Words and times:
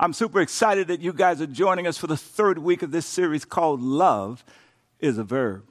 I'm 0.00 0.12
super 0.12 0.40
excited 0.40 0.86
that 0.88 1.00
you 1.00 1.12
guys 1.12 1.40
are 1.40 1.46
joining 1.46 1.88
us 1.88 1.98
for 1.98 2.06
the 2.06 2.16
third 2.16 2.58
week 2.58 2.82
of 2.82 2.92
this 2.92 3.04
series 3.04 3.44
called 3.44 3.82
Love 3.82 4.44
is 5.00 5.18
a 5.18 5.24
Verb. 5.24 5.64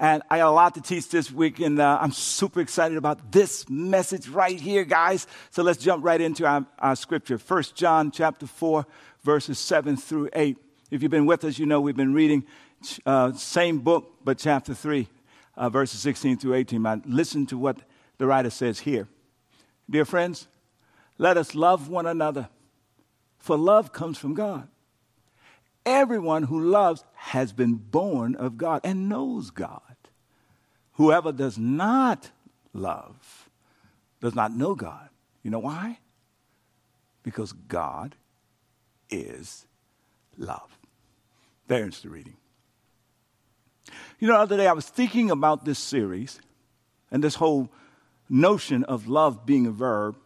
And 0.00 0.22
I 0.30 0.38
got 0.38 0.48
a 0.48 0.52
lot 0.52 0.74
to 0.76 0.80
teach 0.80 1.10
this 1.10 1.30
week, 1.30 1.60
and 1.60 1.78
uh, 1.78 1.98
I'm 2.00 2.10
super 2.10 2.62
excited 2.62 2.96
about 2.96 3.30
this 3.30 3.68
message 3.68 4.26
right 4.26 4.58
here, 4.58 4.84
guys. 4.84 5.26
So 5.50 5.62
let's 5.62 5.82
jump 5.82 6.02
right 6.02 6.18
into 6.18 6.46
our, 6.46 6.64
our 6.78 6.96
scripture. 6.96 7.36
1 7.36 7.62
John 7.74 8.10
chapter 8.10 8.46
4, 8.46 8.86
verses 9.22 9.58
7 9.58 9.98
through 9.98 10.30
8. 10.32 10.56
If 10.90 11.02
you've 11.02 11.10
been 11.10 11.26
with 11.26 11.44
us, 11.44 11.58
you 11.58 11.66
know 11.66 11.82
we've 11.82 11.94
been 11.94 12.14
reading 12.14 12.44
uh, 13.04 13.34
same 13.34 13.80
book, 13.80 14.14
but 14.24 14.38
chapter 14.38 14.72
3, 14.72 15.06
uh, 15.58 15.68
verses 15.68 16.00
16 16.00 16.38
through 16.38 16.54
18. 16.54 16.86
I 16.86 17.02
listen 17.04 17.44
to 17.46 17.58
what 17.58 17.76
the 18.16 18.26
writer 18.26 18.48
says 18.48 18.80
here. 18.80 19.08
Dear 19.90 20.06
friends, 20.06 20.48
let 21.18 21.36
us 21.36 21.54
love 21.54 21.90
one 21.90 22.06
another, 22.06 22.48
for 23.44 23.58
love 23.58 23.92
comes 23.92 24.16
from 24.16 24.32
God. 24.32 24.66
Everyone 25.84 26.44
who 26.44 26.58
loves 26.58 27.04
has 27.12 27.52
been 27.52 27.74
born 27.74 28.34
of 28.36 28.56
God 28.56 28.80
and 28.84 29.06
knows 29.06 29.50
God. 29.50 29.82
Whoever 30.94 31.30
does 31.30 31.58
not 31.58 32.30
love 32.72 33.50
does 34.22 34.34
not 34.34 34.56
know 34.56 34.74
God. 34.74 35.10
You 35.42 35.50
know 35.50 35.58
why? 35.58 35.98
Because 37.22 37.52
God 37.52 38.14
is 39.10 39.66
love. 40.38 40.78
There's 41.68 42.00
the 42.00 42.08
reading. 42.08 42.38
You 44.20 44.28
know, 44.28 44.36
the 44.36 44.40
other 44.40 44.56
day 44.56 44.68
I 44.68 44.72
was 44.72 44.88
thinking 44.88 45.30
about 45.30 45.66
this 45.66 45.78
series 45.78 46.40
and 47.10 47.22
this 47.22 47.34
whole 47.34 47.68
notion 48.30 48.84
of 48.84 49.06
love 49.06 49.44
being 49.44 49.66
a 49.66 49.70
verb. 49.70 50.16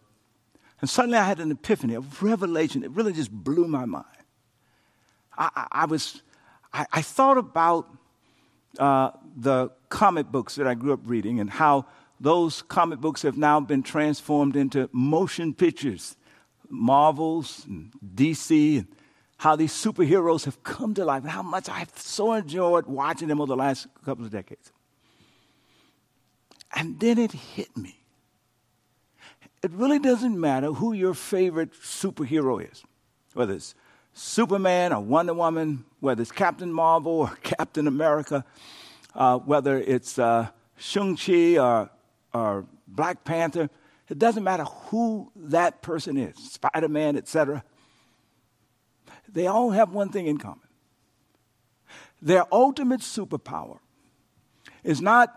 And 0.81 0.89
suddenly 0.89 1.17
I 1.17 1.25
had 1.25 1.39
an 1.39 1.51
epiphany, 1.51 1.95
a 1.95 2.01
revelation. 2.21 2.83
It 2.83 2.91
really 2.91 3.13
just 3.13 3.31
blew 3.31 3.67
my 3.67 3.85
mind. 3.85 4.05
I, 5.37 5.49
I, 5.55 5.67
I 5.71 5.85
was, 5.85 6.21
I, 6.73 6.85
I, 6.91 7.01
thought 7.01 7.37
about 7.37 7.87
uh, 8.77 9.11
the 9.35 9.71
comic 9.89 10.27
books 10.27 10.55
that 10.55 10.67
I 10.67 10.73
grew 10.73 10.93
up 10.93 11.01
reading 11.03 11.39
and 11.39 11.49
how 11.49 11.85
those 12.19 12.61
comic 12.61 12.99
books 12.99 13.21
have 13.23 13.37
now 13.37 13.59
been 13.59 13.83
transformed 13.83 14.55
into 14.55 14.89
motion 14.91 15.53
pictures, 15.53 16.15
Marvels 16.69 17.65
and 17.65 17.91
DC, 18.15 18.79
and 18.79 18.87
how 19.37 19.55
these 19.55 19.71
superheroes 19.71 20.45
have 20.45 20.61
come 20.63 20.93
to 20.93 21.05
life, 21.05 21.23
and 21.23 21.31
how 21.31 21.41
much 21.41 21.69
I've 21.69 21.97
so 21.97 22.33
enjoyed 22.33 22.85
watching 22.87 23.29
them 23.29 23.39
over 23.39 23.47
the 23.47 23.55
last 23.55 23.87
couple 24.03 24.25
of 24.25 24.31
decades. 24.31 24.71
And 26.75 26.99
then 26.99 27.17
it 27.17 27.31
hit 27.31 27.75
me 27.77 27.98
it 29.61 29.71
really 29.71 29.99
doesn't 29.99 30.39
matter 30.39 30.73
who 30.73 30.93
your 30.93 31.13
favorite 31.13 31.73
superhero 31.73 32.65
is, 32.71 32.83
whether 33.33 33.53
it's 33.53 33.75
Superman 34.13 34.93
or 34.93 35.01
Wonder 35.01 35.33
Woman, 35.33 35.85
whether 35.99 36.21
it's 36.21 36.31
Captain 36.31 36.71
Marvel 36.71 37.11
or 37.11 37.37
Captain 37.43 37.87
America, 37.87 38.45
uh, 39.15 39.37
whether 39.39 39.77
it's 39.77 40.17
uh, 40.17 40.47
Shang-Chi 40.77 41.57
or, 41.57 41.89
or 42.33 42.65
Black 42.87 43.23
Panther. 43.23 43.69
It 44.09 44.17
doesn't 44.17 44.43
matter 44.43 44.63
who 44.63 45.31
that 45.35 45.81
person 45.81 46.17
is, 46.17 46.35
Spider 46.37 46.87
Man, 46.87 47.15
etc. 47.15 47.63
They 49.27 49.45
all 49.47 49.69
have 49.71 49.93
one 49.93 50.09
thing 50.09 50.25
in 50.25 50.37
common 50.37 50.69
their 52.21 52.45
ultimate 52.53 53.01
superpower 53.01 53.79
is 54.83 55.01
not 55.01 55.33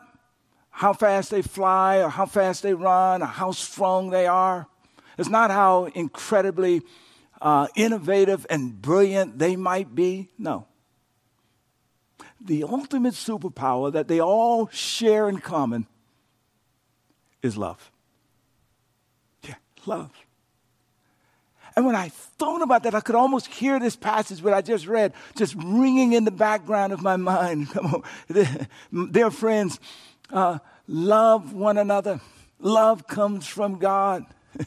how 0.73 0.93
fast 0.93 1.31
they 1.31 1.43
fly 1.43 1.99
or 1.99 2.09
how 2.09 2.27
fast 2.27 2.63
they 2.63 2.75
run 2.75 3.23
or 3.23 3.27
how 3.27 3.53
strong 3.53 4.11
they 4.11 4.27
are. 4.27 4.67
It's 5.19 5.29
not 5.29 5.51
how 5.51 5.85
incredibly 5.95 6.83
uh, 7.41 7.69
innovative 7.77 8.47
and 8.49 8.81
brilliant 8.81 9.39
they 9.39 9.55
might 9.55 9.95
be. 9.95 10.31
No. 10.39 10.67
The 12.41 12.65
ultimate 12.65 13.15
superpower 13.15 13.93
that 13.93 14.09
they 14.09 14.21
all 14.21 14.69
share 14.69 15.29
in 15.29 15.39
common 15.39 15.87
is 17.43 17.57
love. 17.57 17.91
Yeah, 19.47 19.57
love. 19.87 20.11
And 21.77 21.87
when 21.87 21.97
I 21.97 22.09
thought 22.09 22.63
about 22.63 22.83
that, 22.83 22.95
I 22.95 23.01
could 23.01 23.15
almost 23.15 23.47
hear 23.47 23.79
this 23.79 23.97
passage 23.97 24.41
that 24.41 24.53
I 24.53 24.61
just 24.61 24.87
read 24.87 25.13
just 25.37 25.55
ringing 25.57 26.13
in 26.13 26.25
the 26.25 26.31
background 26.31 26.93
of 26.93 27.03
my 27.03 27.17
mind. 27.17 27.71
Come 27.73 27.87
on, 27.87 29.11
dear 29.11 29.31
friends, 29.31 29.79
uh, 30.33 30.59
love 30.89 31.53
one 31.53 31.79
another. 31.79 32.21
Love 32.59 33.07
comes 33.07 33.47
from 33.47 33.79
God. 33.79 34.25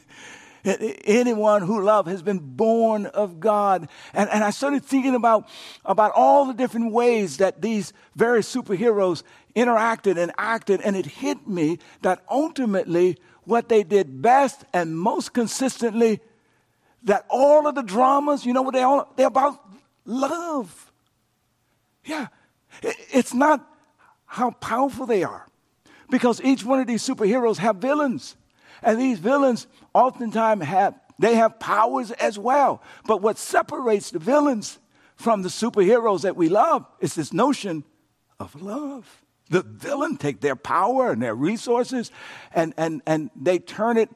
Anyone 0.64 1.62
who 1.62 1.80
loves 1.80 2.10
has 2.10 2.22
been 2.22 2.38
born 2.38 3.06
of 3.06 3.38
God. 3.38 3.88
And, 4.12 4.28
and 4.30 4.42
I 4.42 4.50
started 4.50 4.84
thinking 4.84 5.14
about, 5.14 5.48
about 5.84 6.12
all 6.14 6.46
the 6.46 6.54
different 6.54 6.92
ways 6.92 7.36
that 7.36 7.62
these 7.62 7.92
various 8.14 8.52
superheroes 8.52 9.22
interacted 9.54 10.18
and 10.18 10.32
acted, 10.36 10.80
and 10.80 10.96
it 10.96 11.06
hit 11.06 11.46
me 11.46 11.78
that 12.02 12.22
ultimately 12.30 13.16
what 13.44 13.68
they 13.68 13.84
did 13.84 14.20
best 14.20 14.64
and 14.72 14.98
most 14.98 15.32
consistently, 15.32 16.20
that 17.04 17.24
all 17.30 17.66
of 17.68 17.76
the 17.76 17.82
dramas, 17.82 18.44
you 18.44 18.52
know 18.52 18.62
what 18.62 18.74
they 18.74 18.82
all, 18.82 19.12
they're 19.16 19.28
about 19.28 19.60
love. 20.04 20.92
Yeah. 22.04 22.26
It's 22.82 23.32
not 23.32 23.64
how 24.26 24.50
powerful 24.50 25.06
they 25.06 25.22
are. 25.22 25.46
Because 26.10 26.40
each 26.42 26.64
one 26.64 26.80
of 26.80 26.86
these 26.86 27.06
superheroes 27.06 27.58
have 27.58 27.76
villains. 27.76 28.36
And 28.82 29.00
these 29.00 29.18
villains 29.18 29.66
oftentimes 29.94 30.64
have 30.64 30.94
they 31.18 31.36
have 31.36 31.58
powers 31.58 32.10
as 32.12 32.38
well. 32.38 32.82
But 33.06 33.22
what 33.22 33.38
separates 33.38 34.10
the 34.10 34.18
villains 34.18 34.78
from 35.16 35.42
the 35.42 35.48
superheroes 35.48 36.22
that 36.22 36.36
we 36.36 36.48
love 36.48 36.86
is 37.00 37.14
this 37.14 37.32
notion 37.32 37.84
of 38.38 38.60
love. 38.60 39.24
The 39.48 39.62
villain 39.62 40.16
take 40.16 40.40
their 40.40 40.56
power 40.56 41.10
and 41.10 41.22
their 41.22 41.34
resources 41.34 42.10
and, 42.52 42.74
and, 42.76 43.00
and 43.06 43.30
they 43.34 43.58
turn 43.58 43.96
it, 43.96 44.10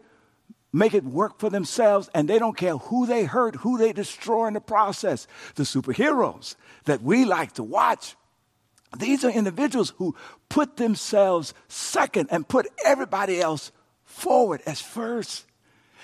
make 0.73 0.93
it 0.93 1.05
work 1.05 1.39
for 1.39 1.49
themselves, 1.49 2.11
and 2.15 2.29
they 2.29 2.39
don't 2.39 2.57
care 2.57 2.77
who 2.77 3.07
they 3.07 3.25
hurt, 3.25 3.57
who 3.57 3.79
they 3.79 3.93
destroy 3.93 4.47
in 4.49 4.55
the 4.55 4.61
process. 4.61 5.27
The 5.55 5.63
superheroes 5.63 6.57
that 6.85 7.03
we 7.03 7.25
like 7.25 7.53
to 7.53 7.63
watch 7.63 8.17
these 8.99 9.25
are 9.25 9.31
individuals 9.31 9.93
who 9.99 10.15
put 10.49 10.77
themselves 10.77 11.55
second 11.69 12.29
and 12.31 12.47
put 12.47 12.67
everybody 12.85 13.41
else 13.41 13.73
forward 14.05 14.63
as 14.67 14.81
first. 14.81 15.47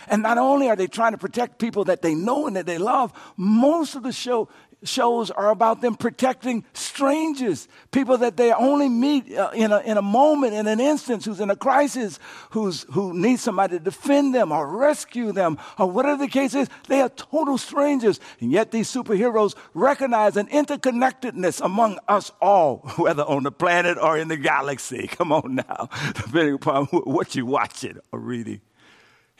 And 0.09 0.23
not 0.23 0.39
only 0.39 0.69
are 0.69 0.77
they 0.77 0.87
trying 0.87 1.13
to 1.13 1.19
protect 1.19 1.59
people 1.59 1.85
that 1.85 2.03
they 2.03 2.15
know 2.15 2.47
and 2.47 2.55
that 2.57 2.67
they 2.67 2.79
love, 2.79 3.13
most 3.37 3.97
of 3.97 4.03
the 4.03 4.13
show 4.13 4.49
shows 4.85 5.31
are 5.31 5.51
about 5.51 5.81
them 5.81 5.95
protecting 5.95 6.65
strangers, 6.73 7.69
people 7.91 8.19
that 8.19 8.37
they 8.37 8.53
only 8.53 8.89
meet 8.89 9.35
uh, 9.35 9.51
in, 9.55 9.73
a, 9.73 9.81
in 9.81 9.97
a 9.97 10.03
moment, 10.03 10.55
in 10.55 10.67
an 10.67 10.81
instance, 10.81 11.25
who's 11.25 11.41
in 11.41 11.51
a 11.51 11.57
crisis, 11.57 12.19
who's, 12.51 12.85
who 12.93 13.13
needs 13.19 13.43
somebody 13.43 13.79
to 13.79 13.85
defend 13.85 14.35
them 14.35 14.53
or 14.53 14.67
rescue 14.67 15.33
them, 15.33 15.59
or 15.79 15.91
whatever 15.91 16.25
the 16.25 16.31
case 16.31 16.55
is. 16.55 16.69
They 16.89 17.01
are 17.01 17.09
total 17.09 17.59
strangers. 17.59 18.21
And 18.41 18.53
yet 18.53 18.71
these 18.71 18.93
superheroes 18.93 19.55
recognize 19.75 20.37
an 20.37 20.47
interconnectedness 20.49 21.65
among 21.65 21.99
us 22.09 22.33
all, 22.41 22.79
whether 22.97 23.23
on 23.23 23.43
the 23.43 23.53
planet 23.53 23.99
or 23.99 24.19
in 24.19 24.29
the 24.29 24.37
galaxy. 24.37 25.07
Come 25.11 25.33
on 25.33 25.57
now, 25.57 25.89
depending 26.15 26.55
upon 26.55 26.87
what 26.87 27.35
you're 27.35 27.47
watching 27.47 27.99
or 28.13 28.19
reading. 28.19 28.61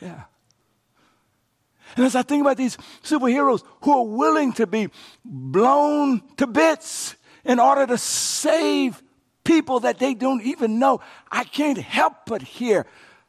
Yeah. 0.01 0.25
And 1.97 2.05
as 2.05 2.15
I 2.15 2.23
think 2.23 2.43
about 2.43 2.59
these 2.59 2.77
superheroes 3.03 3.65
who 3.83 3.93
are 3.93 4.07
willing 4.07 4.53
to 4.55 4.67
be 4.67 4.89
blown 5.25 6.23
to 6.37 6.47
bits 6.47 7.17
in 7.45 7.59
order 7.59 7.87
to 7.87 7.99
save 7.99 9.03
people 9.45 9.81
that 9.81 9.99
they 9.99 10.13
don't 10.13 10.43
even 10.43 10.79
know, 10.79 11.01
I 11.31 11.45
can't 11.45 11.79
help 11.79 12.27
but 12.27 12.43
hear 12.43 12.87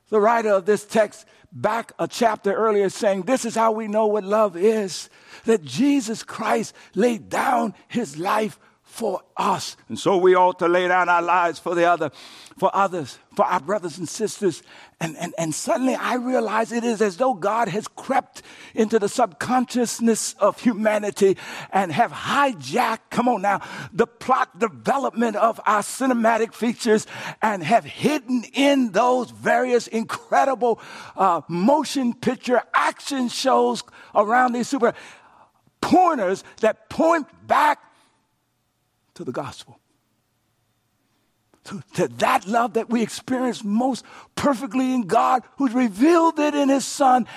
the 0.09 0.19
writer 0.19 0.49
of 0.49 0.65
this 0.65 0.85
text 0.85 1.25
back 1.51 1.93
a 1.97 2.07
chapter 2.07 2.53
earlier 2.53 2.89
saying, 2.89 3.23
This 3.23 3.45
is 3.45 3.55
how 3.55 3.71
we 3.71 3.87
know 3.87 4.07
what 4.07 4.23
love 4.23 4.57
is 4.57 5.09
that 5.45 5.63
Jesus 5.63 6.23
Christ 6.23 6.75
laid 6.93 7.29
down 7.29 7.73
his 7.87 8.17
life 8.17 8.59
for 8.87 9.21
us. 9.35 9.77
And 9.89 9.99
so 9.99 10.17
we 10.17 10.33
ought 10.33 10.59
to 10.59 10.67
lay 10.67 10.87
down 10.87 11.09
our 11.09 11.21
lives 11.21 11.59
for 11.59 11.75
the 11.75 11.85
other, 11.85 12.09
for 12.57 12.75
others, 12.75 13.19
for 13.35 13.45
our 13.45 13.59
brothers 13.59 13.97
and 13.99 14.09
sisters. 14.09 14.63
And, 14.99 15.15
and, 15.17 15.35
and 15.37 15.53
suddenly 15.53 15.93
I 15.93 16.15
realize 16.15 16.71
it 16.71 16.85
is 16.85 17.01
as 17.01 17.17
though 17.17 17.35
God 17.35 17.67
has 17.67 17.87
crept 17.89 18.41
into 18.73 18.97
the 18.97 19.09
subconsciousness 19.09 20.33
of 20.39 20.59
humanity 20.61 21.37
and 21.71 21.91
have 21.91 22.11
hijacked, 22.11 23.11
come 23.11 23.27
on 23.27 23.43
now, 23.43 23.61
the 23.93 24.07
plot 24.07 24.57
development 24.57 25.35
of 25.35 25.59
our 25.65 25.81
cinematic 25.81 26.53
features 26.53 27.05
and 27.41 27.61
have 27.61 27.85
hidden 27.85 28.45
in 28.53 28.93
those 28.93 29.29
various 29.29 29.87
incredible 29.87 30.79
uh, 31.17 31.41
motion 31.49 32.13
picture 32.13 32.63
action 32.73 33.27
shows 33.27 33.83
around 34.15 34.53
these 34.53 34.69
super 34.69 34.93
pointers 35.81 36.43
that 36.61 36.89
point 36.89 37.27
back 37.45 37.79
to 39.17 39.23
the 39.23 39.31
gospel. 39.31 39.79
To, 41.95 42.07
that 42.19 42.47
love 42.47 42.75
that 42.75 42.89
we 42.89 43.01
experience 43.01 43.61
most 43.63 44.05
perfectly 44.35 44.93
in 44.93 45.01
God, 45.01 45.43
who's 45.57 45.73
revealed 45.73 46.39
it 46.39 46.55
in 46.55 46.69
His 46.69 46.85
Son, 46.85 47.27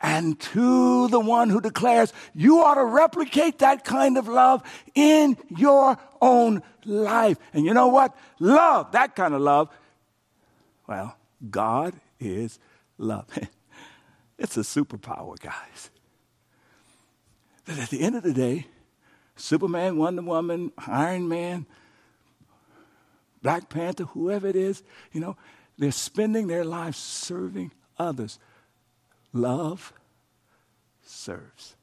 and 0.00 0.38
to 0.38 1.08
the 1.08 1.18
one 1.18 1.50
who 1.50 1.60
declares 1.60 2.12
you 2.34 2.62
ought 2.62 2.76
to 2.76 2.84
replicate 2.84 3.58
that 3.58 3.84
kind 3.84 4.16
of 4.16 4.28
love 4.28 4.62
in 4.94 5.36
your 5.48 5.98
own 6.22 6.62
life. 6.84 7.38
And 7.52 7.64
you 7.64 7.74
know 7.74 7.88
what? 7.88 8.16
Love, 8.38 8.92
that 8.92 9.16
kind 9.16 9.34
of 9.34 9.40
love, 9.40 9.70
well, 10.86 11.16
God 11.50 11.94
is 12.20 12.60
love. 12.96 13.26
it's 14.38 14.56
a 14.56 14.60
superpower, 14.60 15.40
guys. 15.40 15.90
That 17.64 17.78
at 17.78 17.90
the 17.90 18.02
end 18.02 18.14
of 18.14 18.22
the 18.22 18.32
day, 18.32 18.66
Superman, 19.40 19.96
Wonder 19.96 20.22
Woman, 20.22 20.70
Iron 20.86 21.28
Man, 21.28 21.66
Black 23.42 23.68
Panther, 23.68 24.04
whoever 24.04 24.46
it 24.46 24.56
is, 24.56 24.82
you 25.12 25.20
know, 25.20 25.36
they're 25.78 25.92
spending 25.92 26.46
their 26.46 26.64
lives 26.64 26.98
serving 26.98 27.72
others. 27.98 28.38
Love 29.32 29.92
serves. 31.02 31.74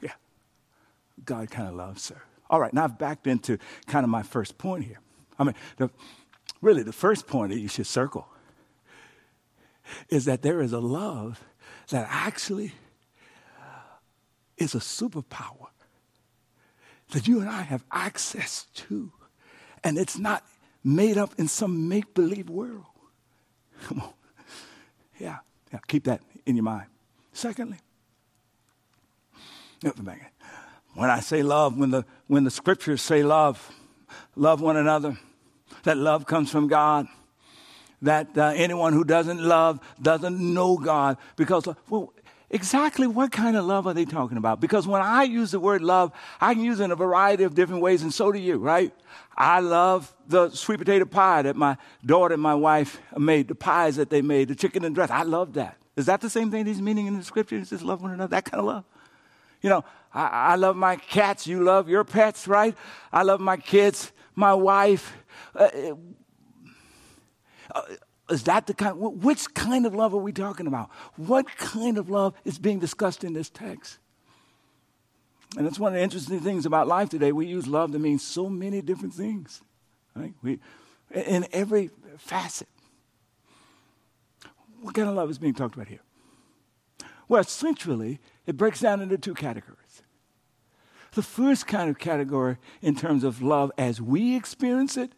Yeah. 0.00 0.12
God 1.24 1.50
kind 1.50 1.68
of 1.68 1.74
loves 1.74 2.02
serve. 2.02 2.24
All 2.48 2.60
right, 2.60 2.72
now 2.72 2.84
I've 2.84 2.98
backed 2.98 3.26
into 3.26 3.58
kind 3.86 4.04
of 4.04 4.10
my 4.10 4.22
first 4.22 4.56
point 4.56 4.84
here. 4.84 5.00
I 5.38 5.44
mean, 5.44 5.54
the, 5.78 5.90
really, 6.60 6.82
the 6.82 6.92
first 6.92 7.26
point 7.26 7.50
that 7.52 7.58
you 7.58 7.68
should 7.68 7.86
circle 7.86 8.28
is 10.08 10.26
that 10.26 10.42
there 10.42 10.60
is 10.60 10.72
a 10.72 10.80
love 10.80 11.42
that 11.88 12.06
actually 12.08 12.72
is 14.60 14.74
a 14.74 14.78
superpower 14.78 15.68
that 17.10 17.26
you 17.26 17.40
and 17.40 17.48
I 17.48 17.62
have 17.62 17.84
access 17.90 18.66
to. 18.74 19.12
And 19.82 19.98
it's 19.98 20.18
not 20.18 20.44
made 20.84 21.18
up 21.18 21.34
in 21.38 21.48
some 21.48 21.88
make 21.88 22.14
believe 22.14 22.48
world. 22.48 22.84
Come 23.82 24.00
on. 24.00 24.12
Yeah, 25.18 25.38
yeah, 25.72 25.80
keep 25.88 26.04
that 26.04 26.20
in 26.46 26.56
your 26.56 26.62
mind. 26.62 26.86
Secondly, 27.32 27.78
when 30.94 31.10
I 31.10 31.20
say 31.20 31.42
love, 31.42 31.76
when 31.76 31.90
the, 31.90 32.04
when 32.26 32.44
the 32.44 32.50
scriptures 32.50 33.02
say 33.02 33.22
love, 33.22 33.70
love 34.36 34.60
one 34.60 34.76
another, 34.76 35.18
that 35.84 35.96
love 35.96 36.26
comes 36.26 36.50
from 36.50 36.68
God, 36.68 37.06
that 38.02 38.36
uh, 38.36 38.52
anyone 38.54 38.92
who 38.92 39.04
doesn't 39.04 39.40
love 39.40 39.80
doesn't 40.00 40.38
know 40.38 40.76
God. 40.76 41.16
Because, 41.36 41.66
uh, 41.66 41.74
well, 41.88 42.12
exactly 42.50 43.06
what 43.06 43.32
kind 43.32 43.56
of 43.56 43.64
love 43.64 43.86
are 43.86 43.94
they 43.94 44.04
talking 44.04 44.36
about? 44.36 44.60
Because 44.60 44.86
when 44.86 45.00
I 45.00 45.22
use 45.22 45.52
the 45.52 45.60
word 45.60 45.82
love, 45.82 46.12
I 46.40 46.54
can 46.54 46.64
use 46.64 46.80
it 46.80 46.84
in 46.84 46.90
a 46.90 46.96
variety 46.96 47.44
of 47.44 47.54
different 47.54 47.82
ways, 47.82 48.02
and 48.02 48.12
so 48.12 48.32
do 48.32 48.38
you, 48.38 48.58
right? 48.58 48.92
I 49.36 49.60
love 49.60 50.14
the 50.26 50.50
sweet 50.50 50.78
potato 50.78 51.04
pie 51.04 51.42
that 51.42 51.56
my 51.56 51.76
daughter 52.04 52.34
and 52.34 52.42
my 52.42 52.54
wife 52.54 53.00
made, 53.16 53.48
the 53.48 53.54
pies 53.54 53.96
that 53.96 54.10
they 54.10 54.22
made, 54.22 54.48
the 54.48 54.54
chicken 54.54 54.84
and 54.84 54.94
dress. 54.94 55.10
I 55.10 55.22
love 55.22 55.54
that. 55.54 55.76
Is 55.96 56.06
that 56.06 56.20
the 56.20 56.30
same 56.30 56.50
thing 56.50 56.66
he's 56.66 56.82
meaning 56.82 57.06
in 57.06 57.16
the 57.16 57.24
scripture? 57.24 57.58
He 57.58 57.64
says, 57.64 57.82
love 57.82 58.02
one 58.02 58.10
another, 58.12 58.30
that 58.30 58.44
kind 58.44 58.60
of 58.60 58.66
love. 58.66 58.84
You 59.62 59.70
know, 59.70 59.84
I, 60.12 60.26
I 60.26 60.56
love 60.56 60.76
my 60.76 60.96
cats. 60.96 61.46
You 61.46 61.62
love 61.62 61.88
your 61.88 62.04
pets, 62.04 62.48
right? 62.48 62.74
I 63.12 63.22
love 63.22 63.40
my 63.40 63.56
kids, 63.56 64.12
my 64.34 64.54
wife. 64.54 65.16
Uh, 65.54 65.68
uh, 67.74 67.82
is 68.30 68.44
that 68.44 68.66
the 68.66 68.74
kind? 68.74 68.96
Which 68.98 69.52
kind 69.54 69.86
of 69.86 69.94
love 69.94 70.14
are 70.14 70.18
we 70.18 70.32
talking 70.32 70.66
about? 70.66 70.90
What 71.16 71.46
kind 71.56 71.98
of 71.98 72.08
love 72.08 72.34
is 72.44 72.58
being 72.58 72.78
discussed 72.78 73.24
in 73.24 73.32
this 73.32 73.50
text? 73.50 73.98
And 75.56 75.66
that's 75.66 75.78
one 75.78 75.92
of 75.92 75.96
the 75.96 76.02
interesting 76.02 76.40
things 76.40 76.64
about 76.64 76.86
life 76.86 77.08
today. 77.08 77.32
We 77.32 77.46
use 77.46 77.66
love 77.66 77.92
to 77.92 77.98
mean 77.98 78.18
so 78.18 78.48
many 78.48 78.82
different 78.82 79.14
things, 79.14 79.62
right? 80.14 80.32
We, 80.42 80.60
in 81.12 81.46
every 81.52 81.90
facet. 82.18 82.68
What 84.80 84.94
kind 84.94 85.08
of 85.08 85.14
love 85.14 85.28
is 85.28 85.38
being 85.38 85.54
talked 85.54 85.74
about 85.74 85.88
here? 85.88 86.00
Well, 87.28 87.40
essentially, 87.40 88.20
it 88.46 88.56
breaks 88.56 88.80
down 88.80 89.00
into 89.00 89.18
two 89.18 89.34
categories. 89.34 90.02
The 91.12 91.22
first 91.22 91.66
kind 91.66 91.90
of 91.90 91.98
category, 91.98 92.56
in 92.80 92.94
terms 92.94 93.24
of 93.24 93.42
love 93.42 93.72
as 93.76 94.00
we 94.00 94.36
experience 94.36 94.96
it, 94.96 95.12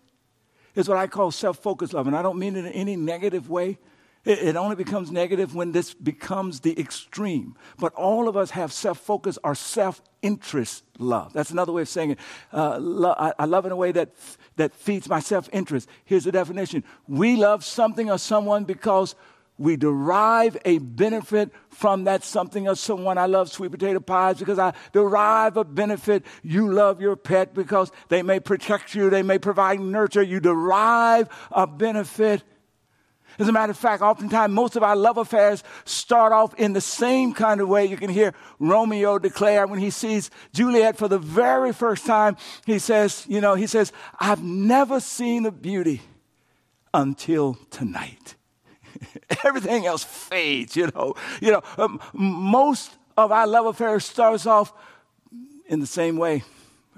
is 0.75 0.89
what 0.89 0.99
I 0.99 1.07
call 1.07 1.31
self 1.31 1.59
focused 1.59 1.93
love. 1.93 2.07
And 2.07 2.17
I 2.17 2.23
don't 2.23 2.39
mean 2.39 2.57
it 2.57 2.65
in 2.65 2.73
any 2.73 2.97
negative 2.97 3.49
way. 3.51 3.79
It, 4.25 4.39
it 4.39 4.57
only 4.57 4.77
becomes 4.77 5.11
negative 5.11 5.55
when 5.55 5.73
this 5.73 5.95
becomes 5.95 6.61
the 6.61 6.79
extreme. 6.79 7.57
But 7.79 7.93
all 7.95 8.29
of 8.29 8.37
us 8.37 8.51
have 8.51 8.73
self 8.73 8.99
focus 8.99 9.39
or 9.43 9.55
self 9.55 10.01
interest 10.23 10.85
love. 10.99 11.33
That's 11.33 11.51
another 11.51 11.73
way 11.73 11.83
of 11.83 11.89
saying 11.89 12.13
it. 12.13 12.19
Uh, 12.53 12.79
lo- 12.79 13.15
I, 13.19 13.33
I 13.39 13.45
love 13.47 13.67
in 13.67 13.73
a 13.73 13.77
way 13.77 13.93
that, 13.93 14.11
that 14.57 14.75
feeds 14.75 15.09
my 15.09 15.21
self 15.21 15.49
interest. 15.53 15.89
Here's 16.05 16.25
the 16.25 16.33
definition 16.33 16.85
we 17.09 17.37
love 17.37 17.65
something 17.65 18.11
or 18.11 18.19
someone 18.19 18.65
because 18.65 19.15
we 19.59 19.77
derive 19.77 20.57
a 20.65 20.79
benefit 20.79 21.51
from 21.69 22.05
that 22.05 22.25
something 22.25 22.69
or 22.69 22.75
someone. 22.75 23.19
I 23.19 23.27
love 23.27 23.51
sweet 23.51 23.71
potato 23.71 24.01
pies 24.01 24.39
because 24.39 24.59
I 24.59 24.73
derive 24.93 25.57
a 25.57 25.65
benefit. 25.65 26.25
You 26.43 26.73
love 26.73 27.01
your 27.01 27.17
pet 27.17 27.55
because 27.55 27.93
they 28.09 28.23
may 28.23 28.41
protect 28.41 28.95
you, 28.95 29.11
they 29.11 29.23
may 29.23 29.39
provide 29.39 29.81
nurture. 29.81 30.23
You 30.23 30.41
derive 30.41 31.29
a 31.51 31.67
benefit. 31.67 32.43
As 33.39 33.49
a 33.49 33.53
matter 33.53 33.71
of 33.71 33.79
fact, 33.79 34.03
oftentimes 34.03 34.53
most 34.53 34.77
of 34.77 34.83
our 34.83 34.97
love 34.97 35.17
affairs 35.17 35.65
start 35.85 36.33
off 36.33 36.55
in 36.55 36.75
the 36.75 36.81
same 36.81 37.33
kind 37.33 37.61
of 37.61 37.69
way. 37.69 37.87
You 37.87 37.97
can 37.97 38.11
hear 38.11 38.35
Romeo 38.59 39.19
declare 39.19 39.67
when 39.67 39.79
he 39.79 39.91
sees 39.91 40.31
Juliet 40.53 40.97
for 40.97 41.09
the 41.09 41.19
very 41.19 41.73
first 41.73 42.05
time, 42.05 42.37
he 42.67 42.79
says, 42.79 43.25
you 43.29 43.41
know, 43.41 43.55
he 43.55 43.67
says, 43.67 43.93
I've 44.21 44.43
never 44.43 45.01
seen 45.01 45.47
a 45.47 45.51
beauty 45.51 46.03
until 46.93 47.55
tonight. 47.71 48.37
everything 49.45 49.87
else 49.87 50.05
fades, 50.05 50.77
you 50.77 50.89
know. 50.95 51.15
You 51.41 51.53
know, 51.53 51.63
um, 51.79 52.01
most 52.13 52.97
of 53.17 53.33
our 53.33 53.47
love 53.47 53.67
affair 53.67 53.99
starts 54.01 54.47
off 54.47 54.73
in 55.67 55.81
the 55.81 55.87
same 55.87 56.17
way. 56.17 56.45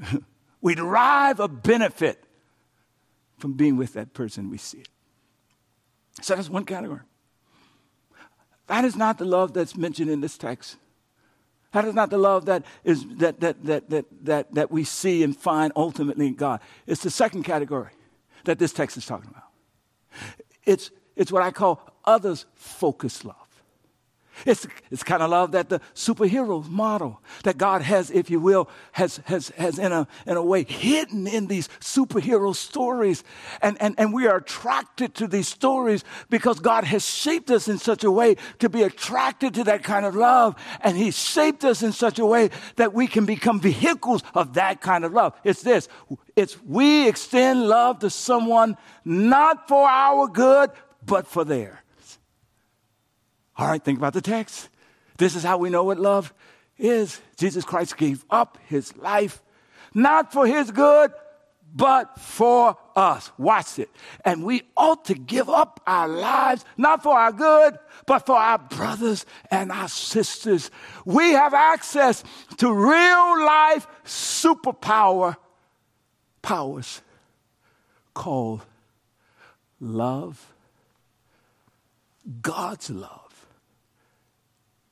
we 0.61 0.75
derive 0.75 1.41
a 1.41 1.49
benefit 1.49 2.25
from 3.39 3.55
being 3.55 3.77
with 3.77 3.95
that 3.95 4.15
person 4.15 4.51
we 4.51 4.59
see 4.59 4.79
it. 4.79 4.89
So 6.23 6.37
that's 6.37 6.49
one 6.49 6.65
category. 6.65 7.01
That 8.67 8.85
is 8.85 8.97
not 8.97 9.19
the 9.19 9.25
love 9.25 9.53
that's 9.53 9.77
mentioned 9.77 10.11
in 10.11 10.21
this 10.21 10.39
text. 10.39 10.77
That 11.73 11.85
is 11.85 11.95
not 11.95 12.09
the 12.09 12.19
love 12.19 12.47
that 12.47 12.65
is 12.85 13.05
that 13.17 13.41
that 13.41 13.65
that 13.65 13.91
that 13.91 14.07
that, 14.23 14.55
that 14.55 14.71
we 14.71 14.85
see 14.85 15.25
and 15.25 15.37
find 15.37 15.73
ultimately 15.75 16.29
in 16.29 16.35
God. 16.35 16.61
It's 16.87 17.03
the 17.03 17.11
second 17.11 17.43
category 17.43 17.91
that 18.45 18.59
this 18.59 18.73
text 18.73 18.97
is 18.97 19.05
talking 19.05 19.29
about. 19.29 19.43
It's 20.65 20.91
it's 21.17 21.33
what 21.33 21.43
I 21.43 21.51
call 21.51 21.94
others 22.07 22.47
focused 22.55 23.25
love. 23.25 23.37
It's, 24.47 24.67
it's 24.91 25.03
kind 25.03 25.23
of 25.23 25.31
love 25.31 25.53
that 25.53 25.69
the 25.69 25.81
superheroes 25.95 26.69
model, 26.69 27.23
that 27.45 27.57
God 27.57 27.83
has, 27.83 28.11
if 28.11 28.31
you 28.31 28.41
will, 28.41 28.69
has, 28.93 29.21
has, 29.25 29.49
has 29.51 29.79
in, 29.79 29.93
a, 29.93 30.07
in 30.27 30.37
a 30.37 30.43
way 30.43 30.65
hidden 30.65 31.27
in 31.27 31.47
these 31.47 31.69
superhero 31.81 32.55
stories. 32.55 33.23
And, 33.63 33.81
and, 33.81 33.95
and 33.97 34.13
we 34.13 34.27
are 34.27 34.39
attracted 34.39 35.15
to 35.17 35.27
these 35.27 35.49
stories 35.49 36.05
because 36.31 36.59
God 36.59 36.85
has 36.85 37.07
shaped 37.07 37.51
us 37.51 37.69
in 37.69 37.79
such 37.79 38.05
a 38.05 38.11
way 38.11 38.37
to 38.59 38.69
be 38.69 38.83
attracted 38.83 39.55
to 39.55 39.65
that 39.65 39.83
kind 39.83 40.05
of 40.05 40.15
love. 40.15 40.57
And 40.81 40.97
He 40.97 41.11
shaped 41.11 41.65
us 41.65 41.83
in 41.83 41.93
such 41.93 42.19
a 42.19 42.27
way 42.27 42.51
that 42.77 42.93
we 42.93 43.07
can 43.07 43.27
become 43.27 43.61
vehicles 43.61 44.23
of 44.35 44.55
that 44.55 44.81
kind 44.81 45.05
of 45.05 45.13
love. 45.13 45.35
It's 45.45 45.63
this 45.63 45.89
it's 46.37 46.61
we 46.63 47.09
extend 47.09 47.69
love 47.69 48.01
to 48.01 48.11
someone 48.11 48.77
not 49.05 49.69
for 49.69 49.89
our 49.89 50.27
good, 50.27 50.71
but 51.07 51.27
for 51.27 51.45
theirs. 51.45 51.79
All 53.57 53.69
right, 53.69 53.83
think 53.83 53.99
about 53.99 54.13
the 54.15 54.21
text. 54.21 54.69
This 55.17 55.37
is 55.37 55.43
how 55.43 55.59
we 55.59 55.71
know 55.71 55.85
what 55.85 55.99
love 55.99 56.35
is. 56.77 57.21
Jesus 57.37 57.65
Christ 57.65 57.97
gave 57.97 58.25
up 58.31 58.59
his 58.67 58.97
life, 58.97 59.43
not 59.95 60.33
for 60.33 60.47
his 60.47 60.71
good, 60.71 61.13
but 61.75 62.19
for 62.19 62.77
us. 62.95 63.33
Watch 63.37 63.79
it. 63.79 63.91
And 64.25 64.45
we 64.45 64.63
ought 64.77 65.05
to 65.07 65.15
give 65.15 65.49
up 65.49 65.81
our 65.87 66.09
lives, 66.09 66.65
not 66.77 67.03
for 67.03 67.19
our 67.19 67.33
good, 67.33 67.79
but 68.07 68.27
for 68.27 68.37
our 68.37 68.59
brothers 68.59 69.27
and 69.51 69.73
our 69.73 69.89
sisters. 69.89 70.71
We 71.05 71.33
have 71.33 71.53
access 71.53 72.23
to 72.59 72.73
real 72.73 73.45
life 73.45 73.87
superpower 74.05 75.37
powers 76.43 77.03
called 78.15 78.65
love 79.81 80.53
God's 82.41 82.91
love 82.91 83.24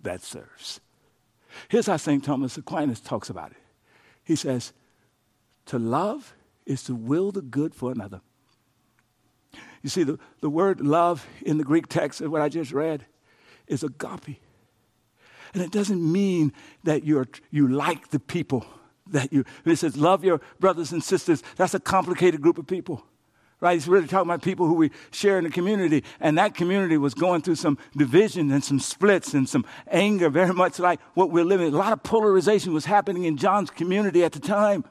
that 0.02 0.22
serves. 0.22 0.80
Here's 1.68 1.86
how 1.86 1.96
St. 1.96 2.24
Thomas 2.24 2.56
Aquinas 2.56 3.00
talks 3.00 3.30
about 3.30 3.50
it. 3.50 3.58
He 4.24 4.36
says, 4.36 4.72
To 5.66 5.78
love 5.78 6.34
is 6.66 6.82
to 6.84 6.94
will 6.94 7.32
the 7.32 7.42
good 7.42 7.74
for 7.74 7.90
another. 7.92 8.20
You 9.82 9.90
see, 9.90 10.04
the, 10.04 10.18
the 10.40 10.50
word 10.50 10.80
love 10.80 11.26
in 11.42 11.58
the 11.58 11.64
Greek 11.64 11.88
text, 11.88 12.20
of 12.20 12.30
what 12.30 12.40
I 12.40 12.48
just 12.48 12.72
read, 12.72 13.04
is 13.66 13.82
agape. 13.82 14.40
And 15.54 15.62
it 15.62 15.70
doesn't 15.70 16.00
mean 16.00 16.52
that 16.84 17.04
you're, 17.04 17.28
you 17.50 17.68
like 17.68 18.08
the 18.08 18.20
people 18.20 18.64
that 19.08 19.32
you, 19.32 19.44
it 19.64 19.76
says 19.76 19.96
love 19.96 20.24
your 20.24 20.40
brothers 20.60 20.92
and 20.92 21.02
sisters. 21.02 21.42
That's 21.56 21.74
a 21.74 21.80
complicated 21.80 22.40
group 22.40 22.58
of 22.58 22.66
people 22.66 23.04
right? 23.62 23.74
He's 23.74 23.88
really 23.88 24.08
talking 24.08 24.28
about 24.28 24.42
people 24.42 24.66
who 24.66 24.74
we 24.74 24.90
share 25.12 25.38
in 25.38 25.44
the 25.44 25.50
community. 25.50 26.04
And 26.20 26.36
that 26.36 26.54
community 26.54 26.98
was 26.98 27.14
going 27.14 27.42
through 27.42 27.54
some 27.54 27.78
division 27.96 28.50
and 28.50 28.62
some 28.62 28.80
splits 28.80 29.32
and 29.32 29.48
some 29.48 29.64
anger, 29.86 30.28
very 30.28 30.52
much 30.52 30.78
like 30.78 31.00
what 31.14 31.30
we're 31.30 31.44
living. 31.44 31.72
A 31.72 31.78
lot 31.78 31.92
of 31.92 32.02
polarization 32.02 32.74
was 32.74 32.84
happening 32.84 33.24
in 33.24 33.36
John's 33.36 33.70
community 33.70 34.24
at 34.24 34.32
the 34.32 34.40
time. 34.40 34.84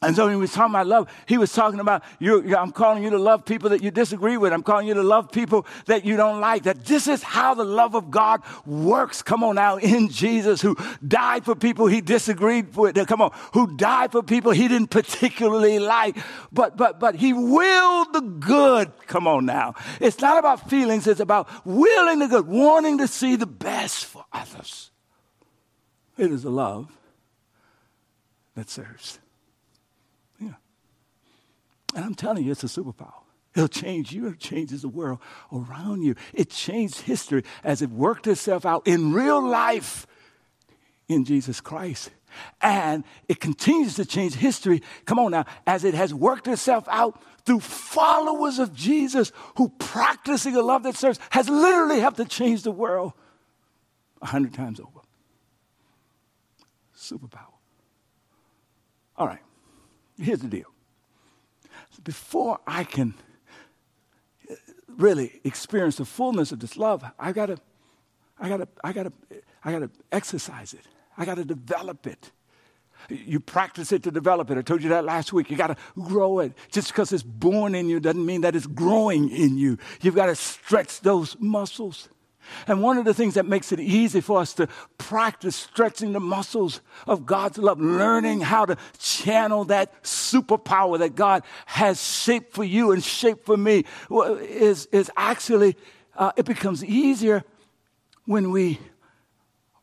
And 0.00 0.14
so 0.14 0.28
he 0.28 0.36
was 0.36 0.52
talking 0.52 0.72
about 0.72 0.86
love, 0.86 1.08
he 1.26 1.38
was 1.38 1.52
talking 1.52 1.80
about, 1.80 2.04
you, 2.20 2.56
I'm 2.56 2.70
calling 2.70 3.02
you 3.02 3.10
to 3.10 3.18
love 3.18 3.44
people 3.44 3.70
that 3.70 3.82
you 3.82 3.90
disagree 3.90 4.36
with. 4.36 4.52
I'm 4.52 4.62
calling 4.62 4.86
you 4.86 4.94
to 4.94 5.02
love 5.02 5.32
people 5.32 5.66
that 5.86 6.04
you 6.04 6.16
don't 6.16 6.40
like. 6.40 6.62
That 6.62 6.84
this 6.84 7.08
is 7.08 7.20
how 7.24 7.54
the 7.54 7.64
love 7.64 7.96
of 7.96 8.08
God 8.08 8.42
works. 8.64 9.22
Come 9.22 9.42
on 9.42 9.56
now, 9.56 9.76
in 9.76 10.08
Jesus, 10.08 10.62
who 10.62 10.76
died 11.06 11.44
for 11.44 11.56
people 11.56 11.88
he 11.88 12.00
disagreed 12.00 12.76
with. 12.76 12.94
Come 13.08 13.20
on, 13.20 13.32
who 13.54 13.76
died 13.76 14.12
for 14.12 14.22
people 14.22 14.52
he 14.52 14.68
didn't 14.68 14.90
particularly 14.90 15.80
like. 15.80 16.16
But, 16.52 16.76
but, 16.76 17.00
but 17.00 17.16
he 17.16 17.32
willed 17.32 18.12
the 18.12 18.20
good. 18.20 18.92
Come 19.08 19.26
on 19.26 19.46
now. 19.46 19.74
It's 20.00 20.20
not 20.20 20.38
about 20.38 20.70
feelings. 20.70 21.08
It's 21.08 21.18
about 21.18 21.48
willing 21.66 22.20
the 22.20 22.28
good, 22.28 22.46
wanting 22.46 22.98
to 22.98 23.08
see 23.08 23.34
the 23.34 23.46
best 23.46 24.04
for 24.04 24.24
others. 24.32 24.92
It 26.16 26.30
is 26.30 26.44
a 26.44 26.50
love 26.50 26.88
that 28.54 28.70
serves. 28.70 29.18
And 31.98 32.04
I'm 32.04 32.14
telling 32.14 32.44
you, 32.44 32.52
it's 32.52 32.62
a 32.62 32.68
superpower. 32.68 33.24
It'll 33.56 33.66
change 33.66 34.12
you, 34.12 34.28
it 34.28 34.38
changes 34.38 34.82
the 34.82 34.88
world 34.88 35.18
around 35.52 36.02
you. 36.02 36.14
It 36.32 36.48
changed 36.48 37.00
history 37.00 37.42
as 37.64 37.82
it 37.82 37.90
worked 37.90 38.28
itself 38.28 38.64
out 38.64 38.86
in 38.86 39.12
real 39.12 39.44
life 39.44 40.06
in 41.08 41.24
Jesus 41.24 41.60
Christ. 41.60 42.10
And 42.62 43.02
it 43.26 43.40
continues 43.40 43.96
to 43.96 44.04
change 44.04 44.34
history, 44.34 44.80
come 45.06 45.18
on 45.18 45.32
now, 45.32 45.44
as 45.66 45.82
it 45.82 45.94
has 45.94 46.14
worked 46.14 46.46
itself 46.46 46.84
out 46.88 47.20
through 47.44 47.58
followers 47.58 48.60
of 48.60 48.72
Jesus 48.72 49.32
who 49.56 49.68
practicing 49.80 50.54
a 50.54 50.62
love 50.62 50.84
that 50.84 50.94
serves 50.94 51.18
has 51.30 51.48
literally 51.48 51.98
helped 51.98 52.18
to 52.18 52.26
change 52.26 52.62
the 52.62 52.70
world 52.70 53.12
a 54.22 54.26
hundred 54.26 54.54
times 54.54 54.78
over. 54.78 55.00
Superpower. 56.96 57.58
All 59.16 59.26
right, 59.26 59.42
here's 60.16 60.38
the 60.38 60.46
deal 60.46 60.66
before 62.08 62.58
I 62.66 62.84
can 62.84 63.12
really 64.96 65.42
experience 65.44 65.96
the 65.96 66.06
fullness 66.06 66.52
of 66.52 66.58
this 66.58 66.78
love, 66.78 67.04
I 67.18 67.32
gotta, 67.32 67.58
I 68.40 68.48
gotta, 68.48 68.66
I 68.82 68.94
gotta, 68.94 69.12
I 69.62 69.72
gotta 69.72 69.90
exercise 70.10 70.72
it. 70.72 70.86
I 71.18 71.26
gotta 71.26 71.44
develop 71.44 72.06
it. 72.06 72.32
You 73.10 73.40
practice 73.40 73.92
it 73.92 74.04
to 74.04 74.10
develop 74.10 74.50
it. 74.50 74.56
I 74.56 74.62
told 74.62 74.82
you 74.82 74.88
that 74.88 75.04
last 75.04 75.34
week. 75.34 75.50
You 75.50 75.58
got 75.58 75.66
to 75.66 75.76
grow 76.00 76.38
it. 76.38 76.54
Just 76.72 76.88
because 76.88 77.12
it's 77.12 77.22
born 77.22 77.74
in 77.74 77.90
you 77.90 78.00
doesn't 78.00 78.24
mean 78.24 78.40
that 78.40 78.56
it's 78.56 78.66
growing 78.66 79.28
in 79.28 79.58
you. 79.58 79.76
You've 80.00 80.16
got 80.16 80.26
to 80.26 80.34
stretch 80.34 81.02
those 81.02 81.36
muscles. 81.38 82.08
And 82.66 82.82
one 82.82 82.98
of 82.98 83.04
the 83.04 83.14
things 83.14 83.34
that 83.34 83.46
makes 83.46 83.72
it 83.72 83.80
easy 83.80 84.20
for 84.20 84.40
us 84.40 84.54
to 84.54 84.68
practice 84.96 85.56
stretching 85.56 86.12
the 86.12 86.20
muscles 86.20 86.80
of 87.06 87.26
God's 87.26 87.58
love, 87.58 87.80
learning 87.80 88.40
how 88.40 88.64
to 88.66 88.76
channel 88.98 89.64
that 89.66 90.02
superpower 90.02 90.98
that 90.98 91.14
God 91.14 91.42
has 91.66 92.02
shaped 92.02 92.52
for 92.52 92.64
you 92.64 92.92
and 92.92 93.02
shaped 93.02 93.44
for 93.44 93.56
me, 93.56 93.84
is, 94.10 94.86
is 94.86 95.10
actually, 95.16 95.76
uh, 96.16 96.32
it 96.36 96.46
becomes 96.46 96.84
easier 96.84 97.44
when 98.24 98.50
we 98.50 98.78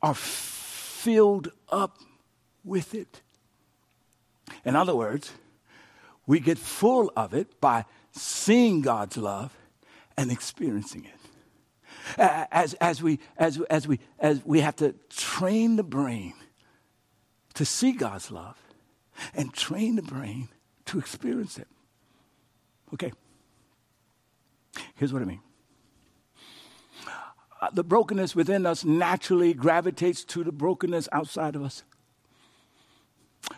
are 0.02 0.16
filled 0.16 1.52
up 1.70 1.98
with 2.64 2.94
it. 2.94 3.22
In 4.64 4.76
other 4.76 4.96
words, 4.96 5.32
we 6.28 6.40
get 6.40 6.58
full 6.58 7.12
of 7.16 7.34
it 7.34 7.60
by 7.62 7.86
seeing 8.12 8.82
God's 8.82 9.18
love 9.18 9.56
and 10.18 10.32
experiencing 10.32 11.06
it 11.06 11.25
as, 12.18 12.74
as, 12.76 13.02
we, 13.02 13.20
as, 13.38 13.60
as, 13.70 13.88
we, 13.88 14.00
as 14.20 14.44
we 14.46 14.62
have 14.62 14.76
to 14.78 14.94
train 15.10 15.76
the 15.76 15.84
brain 15.84 16.34
to 17.56 17.66
see 17.66 17.92
God's 17.92 18.32
love 18.32 18.60
and 19.34 19.54
train 19.54 19.96
the 19.96 20.02
brain 20.02 20.50
to 20.86 21.00
experience 21.00 21.58
it. 21.58 21.68
Okay. 22.94 23.12
Here's 24.96 25.14
what 25.14 25.22
I 25.22 25.26
mean. 25.26 25.42
Uh, 27.62 27.70
the 27.72 27.84
brokenness 27.84 28.36
within 28.36 28.66
us 28.66 28.84
naturally 28.84 29.54
gravitates 29.54 30.24
to 30.26 30.44
the 30.44 30.52
brokenness 30.52 31.08
outside 31.12 31.56
of 31.56 31.64
us. 31.64 31.84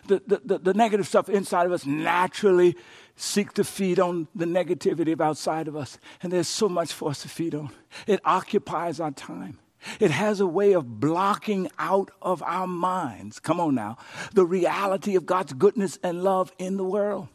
The, 0.06 0.40
the, 0.44 0.58
the, 0.58 0.74
negative 0.74 1.06
stuff 1.06 1.28
inside 1.28 1.66
of 1.66 1.72
us 1.72 1.84
naturally 1.84 2.76
seek 3.16 3.52
to 3.54 3.64
feed 3.64 3.98
on 3.98 4.28
the 4.34 4.44
negativity 4.44 5.12
of 5.12 5.20
outside 5.20 5.68
of 5.68 5.76
us. 5.76 5.98
And 6.22 6.32
there's 6.32 6.48
so 6.48 6.68
much 6.68 6.92
for 6.92 7.10
us 7.10 7.22
to 7.22 7.28
feed 7.28 7.54
on. 7.54 7.70
It 8.06 8.20
occupies 8.24 9.00
our 9.00 9.10
time. 9.10 9.58
It 10.00 10.10
has 10.10 10.40
a 10.40 10.46
way 10.46 10.72
of 10.72 11.00
blocking 11.00 11.70
out 11.78 12.10
of 12.20 12.42
our 12.42 12.66
minds, 12.66 13.38
come 13.38 13.60
on 13.60 13.74
now, 13.74 13.96
the 14.32 14.44
reality 14.44 15.14
of 15.14 15.26
God's 15.26 15.52
goodness 15.52 15.98
and 16.02 16.22
love 16.22 16.52
in 16.58 16.76
the 16.76 16.84
world. 16.84 17.28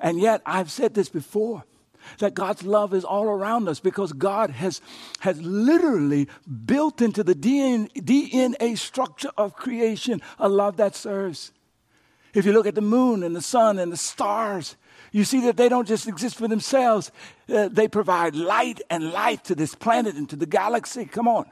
And 0.00 0.20
yet, 0.20 0.42
I've 0.44 0.70
said 0.70 0.94
this 0.94 1.08
before 1.08 1.64
that 2.18 2.34
God's 2.34 2.62
love 2.62 2.94
is 2.94 3.04
all 3.04 3.24
around 3.24 3.68
us 3.68 3.80
because 3.80 4.12
God 4.12 4.50
has, 4.50 4.80
has 5.20 5.40
literally 5.40 6.28
built 6.64 7.00
into 7.00 7.24
the 7.24 7.34
DNA 7.34 8.78
structure 8.78 9.30
of 9.36 9.56
creation 9.56 10.22
a 10.38 10.48
love 10.48 10.76
that 10.76 10.94
serves. 10.94 11.52
If 12.36 12.44
you 12.44 12.52
look 12.52 12.66
at 12.66 12.74
the 12.74 12.82
moon 12.82 13.22
and 13.22 13.34
the 13.34 13.40
sun 13.40 13.78
and 13.78 13.90
the 13.90 13.96
stars, 13.96 14.76
you 15.10 15.24
see 15.24 15.40
that 15.46 15.56
they 15.56 15.70
don't 15.70 15.88
just 15.88 16.06
exist 16.06 16.36
for 16.36 16.46
themselves, 16.46 17.10
uh, 17.48 17.68
they 17.68 17.88
provide 17.88 18.36
light 18.36 18.82
and 18.90 19.10
life 19.10 19.42
to 19.44 19.54
this 19.54 19.74
planet 19.74 20.16
and 20.16 20.28
to 20.28 20.36
the 20.36 20.44
galaxy. 20.44 21.06
Come 21.06 21.28
on. 21.28 21.50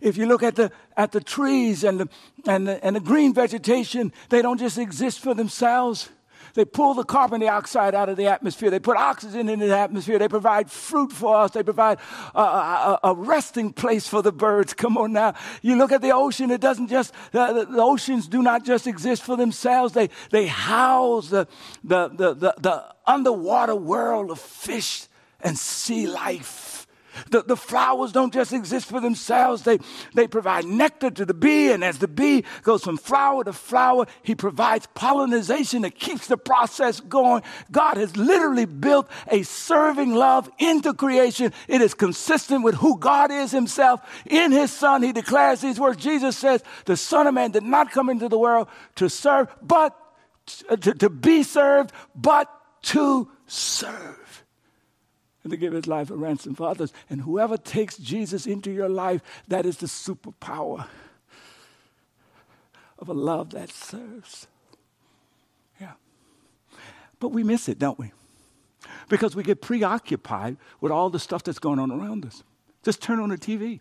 If 0.00 0.16
you 0.16 0.26
look 0.26 0.44
at 0.44 0.54
the, 0.54 0.70
at 0.96 1.10
the 1.10 1.20
trees 1.20 1.82
and 1.82 1.98
the, 1.98 2.08
and, 2.46 2.68
the, 2.68 2.84
and 2.84 2.94
the 2.94 3.00
green 3.00 3.34
vegetation, 3.34 4.12
they 4.28 4.40
don't 4.40 4.58
just 4.58 4.78
exist 4.78 5.18
for 5.18 5.34
themselves. 5.34 6.10
They 6.54 6.64
pull 6.64 6.94
the 6.94 7.04
carbon 7.04 7.40
dioxide 7.40 7.94
out 7.94 8.08
of 8.08 8.16
the 8.16 8.26
atmosphere. 8.26 8.70
They 8.70 8.78
put 8.78 8.96
oxygen 8.96 9.48
into 9.48 9.66
the 9.66 9.76
atmosphere. 9.76 10.18
They 10.18 10.28
provide 10.28 10.70
fruit 10.70 11.12
for 11.12 11.36
us. 11.36 11.52
They 11.52 11.62
provide 11.62 11.98
a, 12.34 12.40
a, 12.40 13.00
a 13.04 13.14
resting 13.14 13.72
place 13.72 14.06
for 14.06 14.22
the 14.22 14.32
birds. 14.32 14.74
Come 14.74 14.96
on 14.96 15.12
now. 15.12 15.34
You 15.62 15.76
look 15.76 15.92
at 15.92 16.02
the 16.02 16.12
ocean, 16.12 16.50
it 16.50 16.60
doesn't 16.60 16.88
just, 16.88 17.14
the, 17.32 17.66
the, 17.70 17.82
oceans 17.82 18.28
do 18.28 18.42
not 18.42 18.64
just 18.64 18.86
exist 18.86 19.22
for 19.22 19.36
themselves. 19.36 19.94
They, 19.94 20.10
they 20.30 20.46
house 20.46 21.28
the, 21.28 21.46
the, 21.84 22.08
the, 22.08 22.34
the, 22.34 22.54
the 22.58 22.84
underwater 23.06 23.74
world 23.74 24.30
of 24.30 24.38
fish 24.38 25.08
and 25.40 25.58
sea 25.58 26.06
life. 26.06 26.81
The, 27.30 27.42
the 27.42 27.56
flowers 27.56 28.12
don't 28.12 28.32
just 28.32 28.52
exist 28.52 28.88
for 28.88 29.00
themselves, 29.00 29.62
they, 29.62 29.78
they 30.14 30.26
provide 30.26 30.64
nectar 30.64 31.10
to 31.10 31.24
the 31.24 31.34
bee, 31.34 31.72
and 31.72 31.84
as 31.84 31.98
the 31.98 32.08
bee 32.08 32.44
goes 32.62 32.84
from 32.84 32.96
flower 32.96 33.44
to 33.44 33.52
flower, 33.52 34.06
he 34.22 34.34
provides 34.34 34.86
pollination 34.94 35.82
that 35.82 35.98
keeps 35.98 36.26
the 36.26 36.36
process 36.36 37.00
going. 37.00 37.42
God 37.70 37.96
has 37.96 38.16
literally 38.16 38.64
built 38.64 39.08
a 39.28 39.42
serving 39.42 40.14
love 40.14 40.50
into 40.58 40.94
creation. 40.94 41.52
It 41.68 41.80
is 41.80 41.94
consistent 41.94 42.64
with 42.64 42.76
who 42.76 42.98
God 42.98 43.30
is 43.30 43.50
himself. 43.50 44.00
In 44.26 44.52
his 44.52 44.72
Son, 44.72 45.02
he 45.02 45.12
declares 45.12 45.60
these 45.60 45.78
words. 45.78 46.02
Jesus 46.02 46.36
says, 46.36 46.62
The 46.84 46.96
Son 46.96 47.26
of 47.26 47.34
Man 47.34 47.50
did 47.50 47.64
not 47.64 47.90
come 47.90 48.08
into 48.08 48.28
the 48.28 48.38
world 48.38 48.68
to 48.96 49.08
serve, 49.08 49.48
but 49.60 49.96
to, 50.80 50.94
to 50.94 51.10
be 51.10 51.42
served, 51.42 51.92
but 52.14 52.48
to 52.82 53.30
serve 53.46 54.21
and 55.42 55.50
to 55.50 55.56
give 55.56 55.72
his 55.72 55.86
life 55.86 56.10
a 56.10 56.16
ransom 56.16 56.54
for 56.54 56.68
others. 56.68 56.92
And 57.10 57.22
whoever 57.22 57.56
takes 57.56 57.96
Jesus 57.96 58.46
into 58.46 58.70
your 58.70 58.88
life, 58.88 59.22
that 59.48 59.66
is 59.66 59.78
the 59.78 59.86
superpower 59.86 60.86
of 62.98 63.08
a 63.08 63.12
love 63.12 63.50
that 63.50 63.70
serves. 63.70 64.46
Yeah. 65.80 65.92
But 67.18 67.30
we 67.30 67.42
miss 67.42 67.68
it, 67.68 67.78
don't 67.78 67.98
we? 67.98 68.12
Because 69.08 69.34
we 69.34 69.42
get 69.42 69.60
preoccupied 69.60 70.56
with 70.80 70.92
all 70.92 71.10
the 71.10 71.18
stuff 71.18 71.42
that's 71.42 71.58
going 71.58 71.78
on 71.78 71.90
around 71.90 72.24
us. 72.24 72.44
Just 72.84 73.02
turn 73.02 73.20
on 73.20 73.28
the 73.28 73.38
TV. 73.38 73.80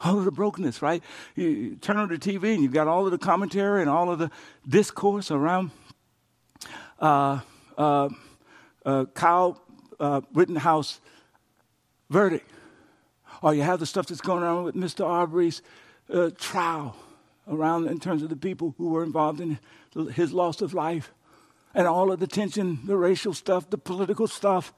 All 0.00 0.18
of 0.18 0.24
the 0.24 0.32
brokenness, 0.32 0.82
right? 0.82 1.02
You 1.36 1.76
turn 1.76 1.96
on 1.96 2.08
the 2.08 2.18
TV 2.18 2.52
and 2.52 2.62
you've 2.62 2.72
got 2.72 2.86
all 2.86 3.06
of 3.06 3.12
the 3.12 3.18
commentary 3.18 3.80
and 3.80 3.88
all 3.88 4.10
of 4.10 4.18
the 4.18 4.30
discourse 4.68 5.30
around 5.30 5.70
uh, 7.00 7.40
uh, 7.78 8.08
uh, 8.84 9.04
Kyle 9.14 9.60
uh, 10.00 10.20
Rittenhouse 10.32 11.00
verdict. 12.10 12.48
Or 13.42 13.54
you 13.54 13.62
have 13.62 13.80
the 13.80 13.86
stuff 13.86 14.06
that's 14.06 14.20
going 14.20 14.42
on 14.42 14.64
with 14.64 14.74
Mr. 14.74 15.06
Arbery's 15.06 15.62
uh, 16.12 16.30
trial 16.38 16.96
around 17.48 17.88
in 17.88 17.98
terms 17.98 18.22
of 18.22 18.28
the 18.28 18.36
people 18.36 18.74
who 18.78 18.88
were 18.88 19.02
involved 19.02 19.40
in 19.40 19.58
his 20.14 20.32
loss 20.32 20.60
of 20.62 20.74
life 20.74 21.12
and 21.74 21.86
all 21.86 22.10
of 22.10 22.20
the 22.20 22.26
tension, 22.26 22.80
the 22.86 22.96
racial 22.96 23.34
stuff, 23.34 23.68
the 23.70 23.78
political 23.78 24.26
stuff. 24.26 24.72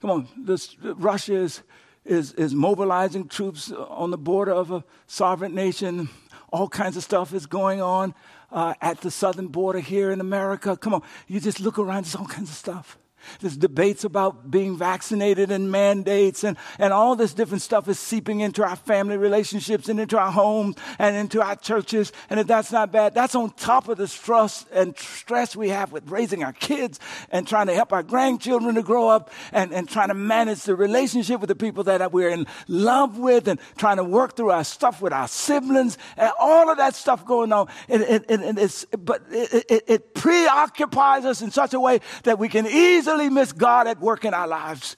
Come 0.00 0.10
on, 0.10 0.28
this, 0.38 0.76
Russia 0.80 1.34
is, 1.34 1.62
is, 2.04 2.32
is 2.32 2.54
mobilizing 2.54 3.28
troops 3.28 3.70
on 3.70 4.10
the 4.10 4.18
border 4.18 4.52
of 4.52 4.70
a 4.70 4.82
sovereign 5.06 5.54
nation. 5.54 6.08
All 6.52 6.68
kinds 6.68 6.96
of 6.96 7.04
stuff 7.04 7.34
is 7.34 7.46
going 7.46 7.82
on 7.82 8.14
uh, 8.50 8.74
at 8.80 9.02
the 9.02 9.10
southern 9.10 9.48
border 9.48 9.80
here 9.80 10.10
in 10.10 10.20
America. 10.20 10.76
Come 10.76 10.94
on, 10.94 11.02
you 11.28 11.40
just 11.40 11.60
look 11.60 11.78
around, 11.78 12.04
there's 12.04 12.16
all 12.16 12.26
kinds 12.26 12.48
of 12.48 12.56
stuff. 12.56 12.98
There's 13.40 13.56
debates 13.56 14.04
about 14.04 14.50
being 14.50 14.76
vaccinated 14.76 15.50
and 15.50 15.70
mandates 15.70 16.44
and, 16.44 16.56
and 16.78 16.92
all 16.92 17.16
this 17.16 17.34
different 17.34 17.62
stuff 17.62 17.88
is 17.88 17.98
seeping 17.98 18.40
into 18.40 18.64
our 18.64 18.76
family 18.76 19.16
relationships 19.16 19.88
and 19.88 20.00
into 20.00 20.18
our 20.18 20.32
homes 20.32 20.76
and 20.98 21.16
into 21.16 21.42
our 21.42 21.56
churches. 21.56 22.12
And 22.28 22.40
if 22.40 22.46
that's 22.46 22.72
not 22.72 22.92
bad, 22.92 23.14
that's 23.14 23.34
on 23.34 23.50
top 23.50 23.88
of 23.88 23.98
the 23.98 24.08
stress 24.08 24.66
and 24.72 24.96
stress 24.98 25.54
we 25.54 25.68
have 25.68 25.92
with 25.92 26.10
raising 26.10 26.42
our 26.42 26.52
kids 26.52 26.98
and 27.30 27.46
trying 27.46 27.66
to 27.66 27.74
help 27.74 27.92
our 27.92 28.02
grandchildren 28.02 28.74
to 28.74 28.82
grow 28.82 29.08
up 29.08 29.30
and, 29.52 29.72
and 29.72 29.88
trying 29.88 30.08
to 30.08 30.14
manage 30.14 30.62
the 30.62 30.74
relationship 30.74 31.40
with 31.40 31.48
the 31.48 31.54
people 31.54 31.84
that 31.84 32.12
we're 32.12 32.30
in 32.30 32.46
love 32.68 33.18
with 33.18 33.48
and 33.48 33.60
trying 33.76 33.96
to 33.96 34.04
work 34.04 34.36
through 34.36 34.50
our 34.50 34.64
stuff 34.64 35.02
with 35.02 35.12
our 35.12 35.28
siblings 35.28 35.98
and 36.16 36.30
all 36.38 36.70
of 36.70 36.78
that 36.78 36.94
stuff 36.94 37.24
going 37.26 37.52
on. 37.52 37.68
It, 37.88 38.00
it, 38.00 38.24
it, 38.28 38.58
it's, 38.58 38.84
but 38.86 39.22
it, 39.30 39.84
it 39.86 40.14
preoccupies 40.14 41.24
us 41.24 41.42
in 41.42 41.50
such 41.50 41.74
a 41.74 41.80
way 41.80 42.00
that 42.24 42.38
we 42.38 42.48
can 42.48 42.66
easily 42.66 43.09
easily 43.10 43.28
miss 43.28 43.52
God 43.52 43.86
at 43.86 44.00
work 44.00 44.24
in 44.24 44.34
our 44.34 44.46
lives. 44.46 44.96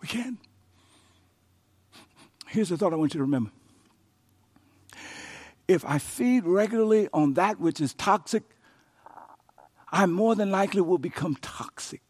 We 0.00 0.08
can. 0.08 0.38
Here's 2.46 2.68
the 2.68 2.76
thought 2.76 2.92
I 2.92 2.96
want 2.96 3.14
you 3.14 3.18
to 3.18 3.24
remember. 3.24 3.50
If 5.66 5.84
I 5.84 5.98
feed 5.98 6.44
regularly 6.44 7.08
on 7.12 7.34
that 7.34 7.58
which 7.58 7.80
is 7.80 7.94
toxic, 7.94 8.42
I 9.90 10.06
more 10.06 10.34
than 10.34 10.50
likely 10.50 10.82
will 10.82 10.98
become 10.98 11.36
toxic. 11.36 12.02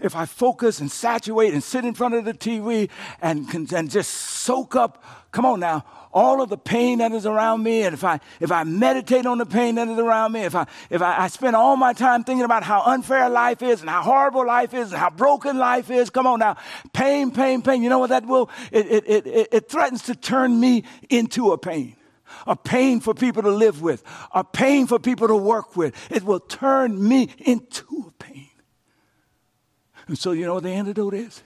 If 0.00 0.14
I 0.14 0.26
focus 0.26 0.80
and 0.80 0.90
saturate 0.90 1.52
and 1.52 1.62
sit 1.62 1.84
in 1.84 1.94
front 1.94 2.14
of 2.14 2.24
the 2.24 2.34
TV 2.34 2.88
and, 3.20 3.72
and 3.72 3.90
just 3.90 4.10
soak 4.10 4.76
up, 4.76 5.02
come 5.32 5.44
on 5.44 5.60
now, 5.60 5.84
all 6.12 6.42
of 6.42 6.50
the 6.50 6.58
pain 6.58 6.98
that 6.98 7.12
is 7.12 7.24
around 7.26 7.62
me, 7.62 7.82
and 7.82 7.94
if 7.94 8.04
I 8.04 8.20
if 8.38 8.52
I 8.52 8.64
meditate 8.64 9.24
on 9.24 9.38
the 9.38 9.46
pain 9.46 9.76
that 9.76 9.88
is 9.88 9.98
around 9.98 10.32
me, 10.32 10.42
if 10.42 10.54
I 10.54 10.66
if 10.90 11.00
I, 11.00 11.24
I 11.24 11.28
spend 11.28 11.56
all 11.56 11.76
my 11.76 11.94
time 11.94 12.22
thinking 12.22 12.44
about 12.44 12.62
how 12.62 12.82
unfair 12.82 13.28
life 13.30 13.62
is 13.62 13.80
and 13.80 13.88
how 13.88 14.02
horrible 14.02 14.46
life 14.46 14.74
is 14.74 14.92
and 14.92 15.00
how 15.00 15.10
broken 15.10 15.58
life 15.58 15.90
is, 15.90 16.10
come 16.10 16.26
on 16.26 16.38
now, 16.38 16.56
pain, 16.92 17.30
pain, 17.30 17.62
pain. 17.62 17.82
You 17.82 17.88
know 17.88 17.98
what 17.98 18.10
that 18.10 18.26
will? 18.26 18.50
It 18.70 18.86
it 18.86 19.26
it, 19.26 19.48
it 19.52 19.68
threatens 19.70 20.02
to 20.02 20.14
turn 20.14 20.60
me 20.60 20.84
into 21.08 21.52
a 21.52 21.58
pain 21.58 21.96
a 22.46 22.56
pain 22.56 23.00
for 23.00 23.14
people 23.14 23.42
to 23.42 23.50
live 23.50 23.82
with, 23.82 24.02
a 24.34 24.42
pain 24.42 24.86
for 24.86 24.98
people 24.98 25.28
to 25.28 25.36
work 25.36 25.76
with. 25.76 25.94
It 26.10 26.22
will 26.22 26.40
turn 26.40 27.06
me 27.06 27.28
into 27.38 28.06
a 28.08 28.10
pain. 28.12 28.31
And 30.08 30.18
so, 30.18 30.32
you 30.32 30.46
know 30.46 30.54
what 30.54 30.62
the 30.62 30.70
antidote 30.70 31.14
is? 31.14 31.42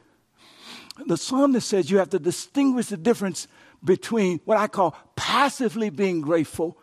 The 1.07 1.17
psalmist 1.17 1.69
says 1.69 1.91
you 1.91 1.99
have 1.99 2.11
to 2.11 2.19
distinguish 2.19 2.87
the 2.87 2.97
difference 2.97 3.49
between 3.85 4.41
what 4.45 4.57
I 4.57 4.67
call 4.67 4.97
passively 5.15 5.91
being 5.91 6.21
grateful 6.23 6.79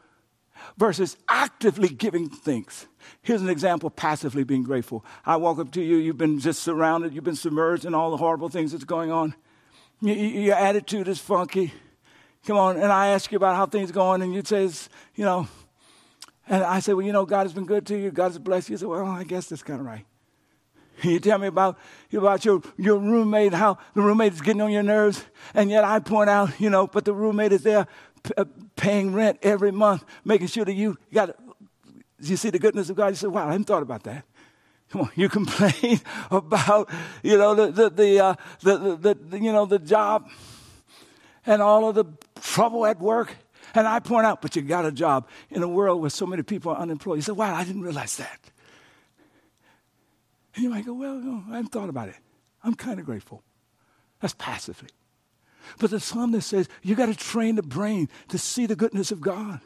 versus 0.77 1.17
actively 1.27 1.89
giving 1.89 2.29
thanks. 2.29 2.87
Here's 3.21 3.41
an 3.41 3.49
example 3.49 3.89
passively 3.89 4.43
being 4.43 4.63
grateful. 4.63 5.03
I 5.25 5.37
walk 5.37 5.59
up 5.59 5.71
to 5.71 5.81
you, 5.81 5.97
you've 5.97 6.17
been 6.17 6.39
just 6.39 6.61
surrounded, 6.61 7.13
you've 7.13 7.23
been 7.23 7.35
submerged 7.35 7.85
in 7.85 7.93
all 7.93 8.11
the 8.11 8.17
horrible 8.17 8.49
things 8.49 8.71
that's 8.71 8.83
going 8.83 9.11
on. 9.11 9.35
Your 10.01 10.55
attitude 10.55 11.07
is 11.07 11.19
funky. 11.19 11.73
Come 12.45 12.57
on, 12.57 12.75
and 12.75 12.91
I 12.91 13.07
ask 13.07 13.31
you 13.31 13.37
about 13.37 13.55
how 13.55 13.65
things 13.65 13.91
going, 13.91 14.21
and 14.21 14.33
you 14.33 14.41
say, 14.45 14.69
you 15.15 15.23
know, 15.23 15.47
and 16.47 16.61
I 16.61 16.81
say, 16.81 16.93
well, 16.93 17.05
you 17.05 17.13
know, 17.13 17.25
God 17.25 17.43
has 17.43 17.53
been 17.53 17.65
good 17.65 17.85
to 17.87 17.97
you, 17.97 18.11
God 18.11 18.25
has 18.25 18.37
blessed 18.37 18.69
you. 18.69 18.73
You 18.73 18.77
say, 18.77 18.85
well, 18.85 19.05
I 19.05 19.23
guess 19.23 19.47
that's 19.47 19.63
kind 19.63 19.79
of 19.79 19.85
right. 19.85 20.05
You 21.01 21.19
tell 21.19 21.37
me 21.37 21.47
about, 21.47 21.77
about 22.13 22.45
your, 22.45 22.61
your 22.77 22.97
roommate, 22.97 23.53
how 23.53 23.77
the 23.93 24.01
roommate 24.01 24.33
is 24.33 24.41
getting 24.41 24.61
on 24.61 24.71
your 24.71 24.83
nerves, 24.83 25.23
and 25.53 25.69
yet 25.69 25.83
I 25.83 25.99
point 25.99 26.29
out, 26.29 26.59
you 26.59 26.69
know, 26.69 26.87
but 26.87 27.05
the 27.05 27.13
roommate 27.13 27.51
is 27.51 27.63
there 27.63 27.87
p- 28.23 28.33
uh, 28.37 28.45
paying 28.75 29.13
rent 29.13 29.39
every 29.41 29.71
month, 29.71 30.03
making 30.23 30.47
sure 30.47 30.65
that 30.65 30.73
you 30.73 30.97
got, 31.13 31.35
you 32.19 32.37
see 32.37 32.49
the 32.49 32.59
goodness 32.59 32.89
of 32.89 32.95
God. 32.95 33.07
You 33.07 33.15
say, 33.15 33.27
wow, 33.27 33.47
I 33.47 33.51
hadn't 33.51 33.65
thought 33.65 33.83
about 33.83 34.03
that. 34.03 34.25
Come 34.89 35.01
on, 35.01 35.11
you 35.15 35.29
complain 35.39 35.99
about, 36.31 36.89
you 37.21 37.37
know, 37.37 37.55
the, 37.55 37.71
the, 37.71 37.89
the, 37.89 38.19
uh, 38.19 38.35
the, 38.61 38.77
the, 38.95 39.13
the, 39.15 39.39
you 39.39 39.51
know, 39.51 39.65
the 39.65 39.79
job 39.79 40.29
and 41.45 41.61
all 41.61 41.89
of 41.89 41.95
the 41.95 42.05
trouble 42.41 42.85
at 42.85 42.99
work. 42.99 43.35
And 43.75 43.87
I 43.87 43.99
point 43.99 44.25
out, 44.25 44.41
but 44.41 44.55
you 44.55 44.61
got 44.61 44.85
a 44.85 44.91
job 44.91 45.27
in 45.49 45.63
a 45.63 45.67
world 45.67 45.99
where 45.99 46.09
so 46.09 46.27
many 46.27 46.43
people 46.43 46.71
are 46.71 46.77
unemployed. 46.77 47.17
You 47.17 47.21
say, 47.23 47.31
wow, 47.31 47.55
I 47.55 47.63
didn't 47.63 47.81
realize 47.81 48.17
that. 48.17 48.39
And 50.55 50.63
you 50.63 50.69
might 50.69 50.85
go, 50.85 50.93
well, 50.93 51.15
no, 51.15 51.43
I 51.49 51.55
haven't 51.57 51.71
thought 51.71 51.89
about 51.89 52.09
it. 52.09 52.15
I'm 52.63 52.75
kind 52.75 52.99
of 52.99 53.05
grateful. 53.05 53.43
That's 54.21 54.35
passively. 54.37 54.89
But 55.79 55.91
the 55.91 55.99
psalmist 55.99 56.47
says 56.47 56.69
you 56.81 56.95
got 56.95 57.07
to 57.07 57.15
train 57.15 57.55
the 57.55 57.63
brain 57.63 58.09
to 58.29 58.37
see 58.37 58.65
the 58.65 58.75
goodness 58.75 59.11
of 59.11 59.21
God. 59.21 59.59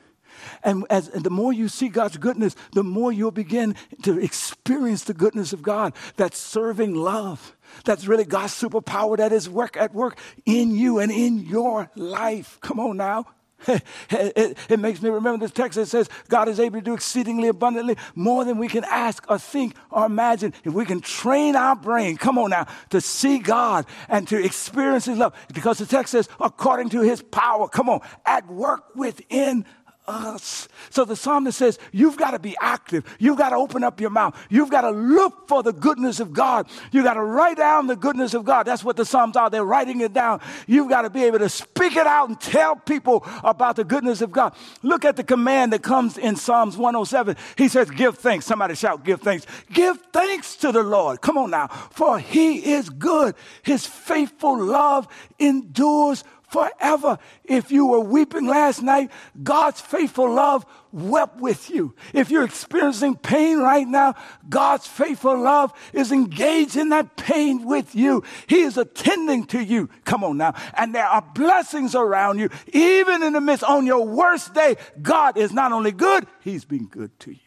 And, 0.64 0.86
as, 0.90 1.08
and 1.08 1.24
the 1.24 1.30
more 1.30 1.52
you 1.52 1.68
see 1.68 1.90
God's 1.90 2.18
goodness, 2.18 2.56
the 2.74 2.84
more 2.84 3.12
you'll 3.12 3.32
begin 3.32 3.76
to 4.04 4.20
experience 4.20 5.04
the 5.04 5.14
goodness 5.14 5.54
of 5.54 5.62
God. 5.62 5.94
That 6.18 6.36
serving 6.36 6.96
love. 6.96 7.56
That's 7.86 8.08
really 8.08 8.26
God's 8.26 8.54
superpower 8.54 9.18
that 9.18 9.32
is 9.32 9.50
work 9.50 9.78
at 9.78 9.94
work 9.94 10.20
in 10.46 10.76
you 10.76 11.00
and 11.00 11.12
in 11.12 11.40
your 11.40 11.90
life. 11.96 12.60
Come 12.62 12.80
on 12.80 12.98
now. 12.98 13.26
It, 13.68 13.84
it, 14.70 14.80
makes 14.80 15.02
me 15.02 15.10
remember 15.10 15.44
this 15.44 15.52
text 15.52 15.78
that 15.78 15.88
says 15.88 16.10
God 16.30 16.48
is 16.48 16.60
able 16.60 16.80
to 16.80 16.86
do 16.86 16.94
exceedingly 16.94 17.48
abundantly 17.48 17.98
more 18.16 18.46
than 18.46 18.58
we 18.58 18.68
can 18.68 18.84
ask 18.86 19.26
or 19.30 19.40
think 19.40 19.76
or 19.90 20.06
imagine. 20.06 20.54
If 20.64 20.74
we 20.74 20.86
can 20.86 21.02
train 21.02 21.56
our 21.56 21.76
brain, 21.76 22.18
come 22.18 22.38
on 22.38 22.52
now, 22.52 22.68
to 22.92 23.02
see 23.02 23.40
God 23.40 23.86
and 24.10 24.28
to 24.28 24.44
experience 24.44 25.06
His 25.06 25.18
love, 25.18 25.34
because 25.54 25.80
the 25.80 25.86
text 25.86 26.12
says, 26.12 26.30
according 26.40 26.90
to 26.90 27.02
His 27.02 27.22
power, 27.22 27.68
come 27.68 27.90
on, 27.90 28.02
at 28.26 28.48
work 28.48 28.96
within 28.96 29.66
us. 30.08 30.68
So 30.90 31.06
the 31.06 31.16
psalmist 31.16 31.58
says, 31.58 31.80
You've 31.92 32.18
got 32.18 32.32
to 32.32 32.40
be 32.40 32.56
active. 32.62 33.04
You've 33.20 33.38
got 33.38 33.50
to 33.50 33.56
open 33.56 33.84
up 33.84 34.00
your 34.00 34.10
mouth. 34.10 34.38
You've 34.50 34.70
got 34.70 34.82
to 34.82 34.92
look 34.92 35.48
for 35.48 35.64
the 35.64 35.74
goodness 35.74 36.20
of 36.20 36.34
God. 36.34 36.68
You've 36.92 37.04
got 37.04 37.16
to 37.16 37.24
write 37.24 37.58
down 37.58 37.88
the 37.88 37.96
goodness 37.96 38.34
of 38.34 38.46
God. 38.46 38.64
That's 38.64 38.84
what 38.84 38.96
the 38.96 39.06
Psalms 39.06 39.36
are. 39.36 39.50
They're 39.50 39.66
writing 39.66 40.02
it 40.02 40.14
down. 40.14 40.42
You've 40.66 40.90
got 40.90 41.04
to 41.04 41.10
be 41.10 41.24
able 41.24 41.40
to 41.40 41.50
speak 41.50 41.96
it 41.96 42.08
out 42.08 42.30
and 42.30 42.40
tell 42.40 42.76
people 42.76 43.26
about 43.44 43.76
the 43.76 43.84
goodness 43.84 44.22
of 44.22 44.32
God. 44.32 44.54
Look 44.82 45.06
at 45.06 45.16
the 45.16 45.24
command 45.24 45.74
that 45.74 45.84
comes 45.84 46.18
in 46.18 46.36
Psalms 46.36 46.78
107. 46.78 47.36
He 47.58 47.68
says, 47.68 47.90
Give 47.90 48.18
thanks. 48.18 48.46
Somebody 48.46 48.76
shout, 48.76 49.04
Give 49.04 49.22
thanks. 49.22 49.46
Give 49.72 49.98
thanks 50.14 50.56
to 50.58 50.72
the 50.72 50.84
Lord. 50.84 51.22
Come 51.22 51.38
on 51.38 51.52
now. 51.52 51.68
For 51.68 52.20
he 52.20 52.74
is 52.74 52.90
good. 52.90 53.36
His 53.64 53.86
faithful 53.86 54.62
love 54.62 55.08
endures 55.40 56.24
forever. 56.48 57.20
If 57.44 57.72
you 57.72 57.86
were 57.86 58.00
weeping 58.00 58.48
last 58.48 58.82
night, 58.82 59.12
God's 59.44 59.82
faithful 59.82 60.34
love 60.34 60.66
wept 60.92 61.40
with 61.40 61.70
you. 61.70 61.94
If 62.14 62.32
you're 62.32 62.44
experiencing 62.44 63.18
pain 63.18 63.60
right 63.60 63.88
now, 63.88 64.16
God's 64.50 64.88
faithful 64.88 65.40
love 65.40 65.74
is 65.94 66.12
engaged 66.12 66.76
in 66.76 66.90
that 66.90 67.16
pain 67.18 67.66
with 67.66 67.96
you. 67.96 68.24
He 68.48 68.62
is 68.62 68.78
attending 68.78 69.46
to 69.48 69.64
you. 69.64 69.90
Come 70.06 70.24
on 70.24 70.38
now. 70.38 70.54
And 70.74 70.96
there 70.96 71.06
are 71.06 71.24
blessings 71.36 71.96
around 71.96 72.40
you. 72.40 72.50
Even 72.74 73.24
in 73.24 73.34
the 73.34 73.42
midst, 73.42 73.64
on 73.64 73.86
your 73.86 74.06
worst 74.06 74.54
day, 74.54 74.78
God 75.02 75.38
is 75.38 75.52
not 75.52 75.72
only 75.72 75.92
good, 75.92 76.26
He's 76.42 76.66
been 76.66 76.88
good 76.88 77.18
to 77.22 77.32
you. 77.32 77.47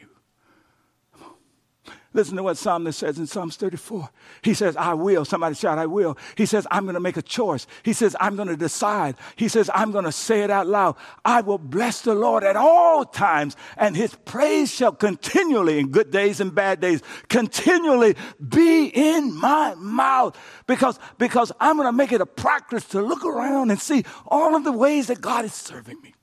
Listen 2.12 2.36
to 2.36 2.42
what 2.42 2.56
Psalmist 2.56 2.98
says 2.98 3.20
in 3.20 3.26
Psalms 3.28 3.54
34. 3.54 4.10
He 4.42 4.52
says, 4.52 4.76
I 4.76 4.94
will. 4.94 5.24
Somebody 5.24 5.54
shout, 5.54 5.78
I 5.78 5.86
will. 5.86 6.18
He 6.36 6.44
says, 6.44 6.66
I'm 6.68 6.82
going 6.82 6.94
to 6.94 7.00
make 7.00 7.16
a 7.16 7.22
choice. 7.22 7.68
He 7.84 7.92
says, 7.92 8.16
I'm 8.18 8.34
going 8.34 8.48
to 8.48 8.56
decide. 8.56 9.14
He 9.36 9.46
says, 9.46 9.70
I'm 9.72 9.92
going 9.92 10.04
to 10.04 10.12
say 10.12 10.42
it 10.42 10.50
out 10.50 10.66
loud. 10.66 10.96
I 11.24 11.40
will 11.40 11.58
bless 11.58 12.02
the 12.02 12.16
Lord 12.16 12.42
at 12.42 12.56
all 12.56 13.04
times, 13.04 13.56
and 13.76 13.96
his 13.96 14.12
praise 14.24 14.72
shall 14.72 14.90
continually, 14.90 15.78
in 15.78 15.92
good 15.92 16.10
days 16.10 16.40
and 16.40 16.52
bad 16.52 16.80
days, 16.80 17.00
continually 17.28 18.16
be 18.48 18.86
in 18.86 19.32
my 19.38 19.76
mouth. 19.76 20.36
Because, 20.66 20.98
because 21.16 21.52
I'm 21.60 21.76
going 21.76 21.86
to 21.86 21.92
make 21.92 22.10
it 22.10 22.20
a 22.20 22.26
practice 22.26 22.84
to 22.86 23.00
look 23.00 23.24
around 23.24 23.70
and 23.70 23.80
see 23.80 24.04
all 24.26 24.56
of 24.56 24.64
the 24.64 24.72
ways 24.72 25.06
that 25.06 25.20
God 25.20 25.44
is 25.44 25.54
serving 25.54 26.00
me. 26.02 26.14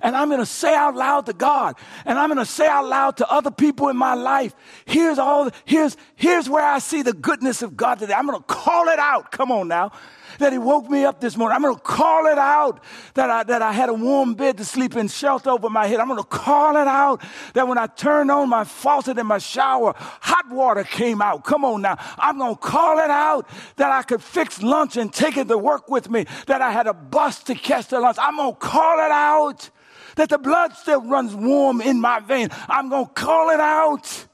And 0.00 0.16
I'm 0.16 0.28
going 0.28 0.40
to 0.40 0.46
say 0.46 0.74
out 0.74 0.94
loud 0.94 1.26
to 1.26 1.32
God, 1.32 1.76
and 2.04 2.18
I'm 2.18 2.28
going 2.28 2.38
to 2.38 2.50
say 2.50 2.66
out 2.66 2.86
loud 2.86 3.16
to 3.18 3.30
other 3.30 3.50
people 3.50 3.88
in 3.88 3.96
my 3.96 4.14
life, 4.14 4.54
here's 4.84 5.18
all, 5.18 5.50
here's, 5.64 5.96
here's 6.14 6.48
where 6.48 6.64
I 6.64 6.78
see 6.78 7.02
the 7.02 7.12
goodness 7.12 7.62
of 7.62 7.76
God 7.76 7.98
today. 7.98 8.14
I'm 8.14 8.26
going 8.26 8.38
to 8.38 8.44
call 8.44 8.88
it 8.88 8.98
out. 8.98 9.32
Come 9.32 9.50
on 9.50 9.68
now 9.68 9.92
that 10.38 10.52
he 10.52 10.58
woke 10.58 10.88
me 10.90 11.04
up 11.04 11.20
this 11.20 11.36
morning. 11.36 11.56
I'm 11.56 11.62
going 11.62 11.74
to 11.74 11.80
call 11.80 12.26
it 12.26 12.38
out 12.38 12.82
that 13.14 13.30
I, 13.30 13.42
that 13.44 13.62
I 13.62 13.72
had 13.72 13.88
a 13.88 13.94
warm 13.94 14.34
bed 14.34 14.58
to 14.58 14.64
sleep 14.64 14.96
in, 14.96 15.08
shelter 15.08 15.50
over 15.50 15.70
my 15.70 15.86
head. 15.86 16.00
I'm 16.00 16.08
going 16.08 16.22
to 16.22 16.24
call 16.24 16.76
it 16.76 16.88
out 16.88 17.22
that 17.54 17.66
when 17.66 17.78
I 17.78 17.86
turned 17.86 18.30
on 18.30 18.48
my 18.48 18.64
faucet 18.64 19.18
in 19.18 19.26
my 19.26 19.38
shower, 19.38 19.94
hot 19.96 20.50
water 20.50 20.84
came 20.84 21.22
out. 21.22 21.44
Come 21.44 21.64
on 21.64 21.82
now. 21.82 21.96
I'm 22.18 22.38
going 22.38 22.54
to 22.54 22.60
call 22.60 22.98
it 22.98 23.10
out 23.10 23.48
that 23.76 23.90
I 23.90 24.02
could 24.02 24.22
fix 24.22 24.62
lunch 24.62 24.96
and 24.96 25.12
take 25.12 25.36
it 25.36 25.48
to 25.48 25.58
work 25.58 25.88
with 25.88 26.10
me, 26.10 26.26
that 26.46 26.62
I 26.62 26.70
had 26.70 26.86
a 26.86 26.94
bus 26.94 27.42
to 27.44 27.54
catch 27.54 27.88
the 27.88 28.00
lunch. 28.00 28.16
I'm 28.20 28.36
going 28.36 28.52
to 28.52 28.58
call 28.58 28.98
it 28.98 29.12
out 29.12 29.70
that 30.16 30.30
the 30.30 30.38
blood 30.38 30.72
still 30.74 31.02
runs 31.02 31.34
warm 31.34 31.80
in 31.80 32.00
my 32.00 32.20
vein. 32.20 32.48
I'm 32.68 32.88
going 32.88 33.06
to 33.06 33.12
call 33.12 33.50
it 33.50 33.60
out. 33.60 34.26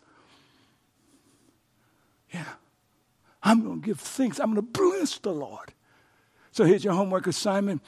Yeah. 2.33 2.45
I'm 3.43 3.63
going 3.63 3.81
to 3.81 3.87
give 3.87 4.01
thanks. 4.01 4.39
I'm 4.41 4.55
going 4.55 4.57
to 4.57 4.63
bless 4.63 5.19
the 5.19 5.33
Lord. 5.33 5.75
So 6.53 6.65
here's 6.65 6.85
your 6.85 6.93
homework 6.93 7.27
assignment. 7.27 7.83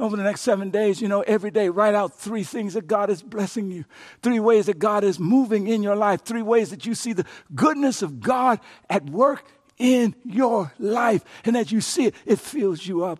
over 0.00 0.16
the 0.16 0.22
next 0.22 0.42
seven 0.42 0.70
days, 0.70 1.02
you 1.02 1.08
know, 1.08 1.22
every 1.22 1.50
day, 1.50 1.68
write 1.68 1.94
out 1.94 2.14
three 2.14 2.44
things 2.44 2.74
that 2.74 2.86
God 2.86 3.10
is 3.10 3.20
blessing 3.20 3.70
you, 3.70 3.84
three 4.22 4.38
ways 4.38 4.66
that 4.66 4.78
God 4.78 5.02
is 5.02 5.18
moving 5.18 5.66
in 5.66 5.82
your 5.82 5.96
life, 5.96 6.22
three 6.22 6.42
ways 6.42 6.70
that 6.70 6.86
you 6.86 6.94
see 6.94 7.12
the 7.12 7.26
goodness 7.54 8.00
of 8.00 8.20
God 8.20 8.60
at 8.88 9.04
work 9.10 9.44
in 9.76 10.14
your 10.24 10.72
life. 10.78 11.24
And 11.44 11.56
as 11.56 11.72
you 11.72 11.80
see 11.80 12.06
it, 12.06 12.14
it 12.26 12.38
fills 12.38 12.86
you 12.86 13.04
up. 13.04 13.18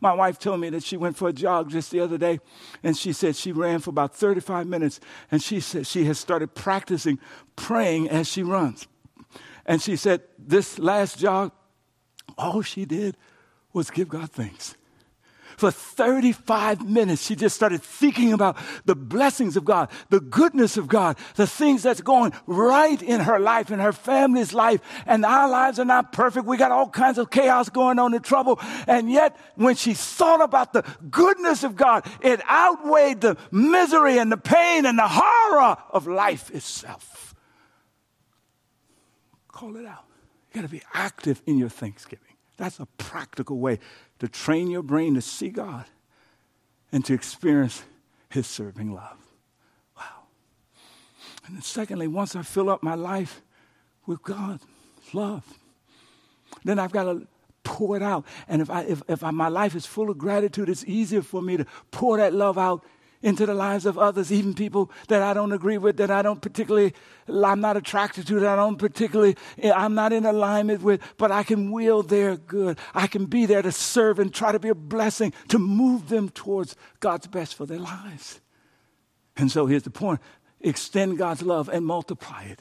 My 0.00 0.12
wife 0.12 0.38
told 0.38 0.60
me 0.60 0.68
that 0.70 0.84
she 0.84 0.96
went 0.96 1.16
for 1.16 1.28
a 1.28 1.32
jog 1.32 1.70
just 1.70 1.90
the 1.90 2.00
other 2.00 2.18
day, 2.18 2.38
and 2.82 2.96
she 2.96 3.12
said 3.12 3.34
she 3.34 3.50
ran 3.50 3.80
for 3.80 3.90
about 3.90 4.14
35 4.14 4.66
minutes, 4.66 5.00
and 5.30 5.42
she 5.42 5.58
said 5.58 5.86
she 5.86 6.04
has 6.04 6.18
started 6.18 6.54
practicing 6.54 7.18
praying 7.56 8.08
as 8.08 8.28
she 8.28 8.42
runs. 8.42 8.86
And 9.66 9.82
she 9.82 9.96
said 9.96 10.22
this 10.38 10.78
last 10.78 11.18
jog, 11.18 11.50
all 12.36 12.62
she 12.62 12.84
did 12.84 13.16
was 13.72 13.90
give 13.90 14.08
God 14.08 14.30
thanks 14.30 14.74
for 15.58 15.72
35 15.72 16.88
minutes, 16.88 17.26
she 17.26 17.34
just 17.34 17.56
started 17.56 17.82
thinking 17.82 18.32
about 18.32 18.56
the 18.84 18.94
blessings 18.94 19.56
of 19.56 19.64
God, 19.64 19.90
the 20.08 20.20
goodness 20.20 20.76
of 20.76 20.86
God, 20.86 21.18
the 21.34 21.48
things 21.48 21.82
that's 21.82 22.00
going 22.00 22.32
right 22.46 23.02
in 23.02 23.20
her 23.20 23.40
life, 23.40 23.70
in 23.72 23.80
her 23.80 23.92
family's 23.92 24.54
life. 24.54 24.80
And 25.04 25.24
our 25.24 25.48
lives 25.50 25.80
are 25.80 25.84
not 25.84 26.12
perfect. 26.12 26.46
We 26.46 26.56
got 26.56 26.70
all 26.70 26.88
kinds 26.88 27.18
of 27.18 27.30
chaos 27.30 27.68
going 27.68 27.98
on 27.98 28.14
and 28.14 28.24
trouble. 28.24 28.60
And 28.86 29.10
yet, 29.10 29.36
when 29.56 29.74
she 29.74 29.94
thought 29.94 30.40
about 30.40 30.72
the 30.72 30.84
goodness 31.10 31.64
of 31.64 31.74
God, 31.74 32.06
it 32.22 32.40
outweighed 32.48 33.20
the 33.20 33.36
misery 33.50 34.18
and 34.18 34.30
the 34.30 34.36
pain 34.36 34.86
and 34.86 34.96
the 34.96 35.08
horror 35.08 35.76
of 35.90 36.06
life 36.06 36.50
itself. 36.54 37.34
Call 39.48 39.76
it 39.76 39.86
out. 39.86 40.04
You 40.52 40.62
got 40.62 40.68
to 40.68 40.72
be 40.72 40.82
active 40.94 41.42
in 41.46 41.58
your 41.58 41.68
thanksgiving. 41.68 42.37
That's 42.58 42.80
a 42.80 42.86
practical 42.98 43.58
way 43.58 43.78
to 44.18 44.28
train 44.28 44.68
your 44.68 44.82
brain 44.82 45.14
to 45.14 45.22
see 45.22 45.48
God 45.48 45.86
and 46.92 47.04
to 47.06 47.14
experience 47.14 47.84
His 48.28 48.46
serving 48.46 48.92
love. 48.92 49.16
Wow. 49.96 50.26
And 51.46 51.56
then, 51.56 51.62
secondly, 51.62 52.08
once 52.08 52.36
I 52.36 52.42
fill 52.42 52.68
up 52.68 52.82
my 52.82 52.94
life 52.94 53.40
with 54.06 54.22
God's 54.22 54.64
love, 55.12 55.44
then 56.64 56.78
I've 56.78 56.92
got 56.92 57.04
to 57.04 57.26
pour 57.62 57.96
it 57.96 58.02
out. 58.02 58.24
And 58.48 58.60
if, 58.60 58.70
I, 58.70 58.82
if, 58.82 59.02
if 59.08 59.22
I, 59.22 59.30
my 59.30 59.48
life 59.48 59.74
is 59.76 59.86
full 59.86 60.10
of 60.10 60.18
gratitude, 60.18 60.68
it's 60.68 60.84
easier 60.84 61.22
for 61.22 61.40
me 61.40 61.58
to 61.58 61.66
pour 61.90 62.16
that 62.16 62.34
love 62.34 62.58
out 62.58 62.84
into 63.22 63.46
the 63.46 63.54
lives 63.54 63.84
of 63.86 63.98
others, 63.98 64.32
even 64.32 64.54
people 64.54 64.90
that 65.08 65.22
I 65.22 65.34
don't 65.34 65.52
agree 65.52 65.78
with, 65.78 65.96
that 65.96 66.10
I 66.10 66.22
don't 66.22 66.40
particularly, 66.40 66.94
I'm 67.28 67.60
not 67.60 67.76
attracted 67.76 68.26
to, 68.28 68.40
that 68.40 68.48
I 68.48 68.56
don't 68.56 68.78
particularly, 68.78 69.36
I'm 69.62 69.94
not 69.94 70.12
in 70.12 70.24
alignment 70.24 70.82
with, 70.82 71.00
but 71.16 71.32
I 71.32 71.42
can 71.42 71.72
will 71.72 72.02
their 72.02 72.36
good. 72.36 72.78
I 72.94 73.06
can 73.06 73.26
be 73.26 73.46
there 73.46 73.62
to 73.62 73.72
serve 73.72 74.18
and 74.18 74.32
try 74.32 74.52
to 74.52 74.58
be 74.58 74.68
a 74.68 74.74
blessing 74.74 75.32
to 75.48 75.58
move 75.58 76.08
them 76.08 76.28
towards 76.28 76.76
God's 77.00 77.26
best 77.26 77.54
for 77.54 77.66
their 77.66 77.80
lives. 77.80 78.40
And 79.36 79.50
so 79.50 79.66
here's 79.66 79.84
the 79.84 79.90
point 79.90 80.20
extend 80.60 81.18
God's 81.18 81.42
love 81.42 81.68
and 81.68 81.86
multiply 81.86 82.44
it. 82.44 82.60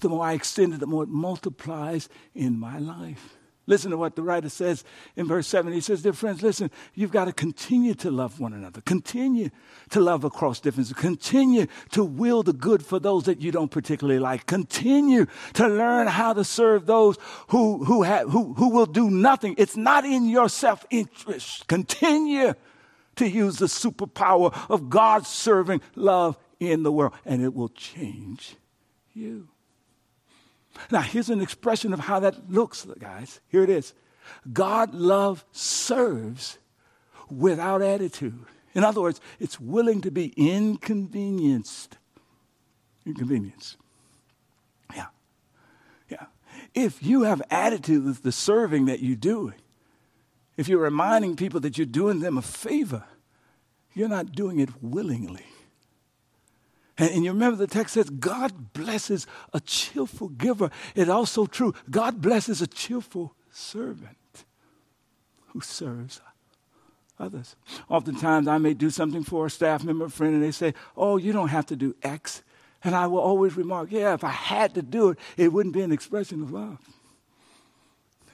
The 0.00 0.08
more 0.08 0.24
I 0.24 0.32
extend 0.32 0.74
it, 0.74 0.80
the 0.80 0.86
more 0.86 1.04
it 1.04 1.08
multiplies 1.08 2.08
in 2.34 2.58
my 2.58 2.78
life. 2.78 3.37
Listen 3.68 3.90
to 3.90 3.98
what 3.98 4.16
the 4.16 4.22
writer 4.22 4.48
says 4.48 4.82
in 5.14 5.26
verse 5.28 5.46
7. 5.46 5.74
He 5.74 5.82
says, 5.82 6.00
Dear 6.00 6.14
friends, 6.14 6.42
listen, 6.42 6.70
you've 6.94 7.12
got 7.12 7.26
to 7.26 7.34
continue 7.34 7.92
to 7.96 8.10
love 8.10 8.40
one 8.40 8.54
another. 8.54 8.80
Continue 8.80 9.50
to 9.90 10.00
love 10.00 10.24
across 10.24 10.58
differences. 10.58 10.96
Continue 10.96 11.66
to 11.90 12.02
will 12.02 12.42
the 12.42 12.54
good 12.54 12.82
for 12.82 12.98
those 12.98 13.24
that 13.24 13.42
you 13.42 13.52
don't 13.52 13.70
particularly 13.70 14.18
like. 14.18 14.46
Continue 14.46 15.26
to 15.52 15.68
learn 15.68 16.06
how 16.06 16.32
to 16.32 16.44
serve 16.44 16.86
those 16.86 17.18
who, 17.48 17.84
who, 17.84 18.04
have, 18.04 18.30
who, 18.30 18.54
who 18.54 18.70
will 18.70 18.86
do 18.86 19.10
nothing. 19.10 19.54
It's 19.58 19.76
not 19.76 20.06
in 20.06 20.30
your 20.30 20.48
self 20.48 20.86
interest. 20.88 21.68
Continue 21.68 22.54
to 23.16 23.28
use 23.28 23.58
the 23.58 23.66
superpower 23.66 24.58
of 24.70 24.88
God's 24.88 25.28
serving 25.28 25.82
love 25.94 26.38
in 26.58 26.84
the 26.84 26.90
world, 26.90 27.12
and 27.26 27.42
it 27.42 27.52
will 27.52 27.68
change 27.68 28.56
you. 29.12 29.48
Now, 30.90 31.00
here's 31.00 31.30
an 31.30 31.40
expression 31.40 31.92
of 31.92 32.00
how 32.00 32.20
that 32.20 32.50
looks, 32.50 32.86
guys. 32.98 33.40
Here 33.48 33.62
it 33.62 33.70
is 33.70 33.94
God 34.52 34.94
love 34.94 35.44
serves 35.52 36.58
without 37.30 37.82
attitude. 37.82 38.44
In 38.74 38.84
other 38.84 39.00
words, 39.00 39.20
it's 39.38 39.58
willing 39.58 40.00
to 40.02 40.10
be 40.10 40.32
inconvenienced. 40.36 41.98
Inconvenience. 43.06 43.76
Yeah. 44.94 45.06
Yeah. 46.08 46.26
If 46.74 47.02
you 47.02 47.22
have 47.22 47.42
attitude 47.50 48.04
with 48.04 48.22
the 48.22 48.32
serving 48.32 48.86
that 48.86 49.00
you 49.00 49.16
do, 49.16 49.52
if 50.56 50.68
you're 50.68 50.82
reminding 50.82 51.36
people 51.36 51.60
that 51.60 51.78
you're 51.78 51.86
doing 51.86 52.20
them 52.20 52.36
a 52.36 52.42
favor, 52.42 53.04
you're 53.94 54.08
not 54.08 54.32
doing 54.32 54.60
it 54.60 54.70
willingly. 54.82 55.46
And, 56.98 57.10
and 57.10 57.24
you 57.24 57.32
remember 57.32 57.56
the 57.56 57.66
text 57.66 57.94
says, 57.94 58.10
God 58.10 58.72
blesses 58.72 59.26
a 59.54 59.60
cheerful 59.60 60.28
giver. 60.28 60.70
It's 60.94 61.10
also 61.10 61.46
true. 61.46 61.74
God 61.90 62.20
blesses 62.20 62.60
a 62.60 62.66
cheerful 62.66 63.34
servant 63.50 64.16
who 65.48 65.60
serves 65.60 66.20
others. 67.18 67.56
Oftentimes, 67.88 68.48
I 68.48 68.58
may 68.58 68.74
do 68.74 68.90
something 68.90 69.24
for 69.24 69.46
a 69.46 69.50
staff 69.50 69.84
member, 69.84 70.06
a 70.06 70.10
friend, 70.10 70.34
and 70.34 70.42
they 70.42 70.50
say, 70.50 70.74
Oh, 70.96 71.16
you 71.16 71.32
don't 71.32 71.48
have 71.48 71.66
to 71.66 71.76
do 71.76 71.94
X. 72.02 72.42
And 72.84 72.94
I 72.94 73.06
will 73.06 73.18
always 73.18 73.56
remark, 73.56 73.90
Yeah, 73.90 74.14
if 74.14 74.24
I 74.24 74.30
had 74.30 74.74
to 74.74 74.82
do 74.82 75.10
it, 75.10 75.18
it 75.36 75.52
wouldn't 75.52 75.74
be 75.74 75.82
an 75.82 75.92
expression 75.92 76.42
of 76.42 76.52
love. 76.52 76.78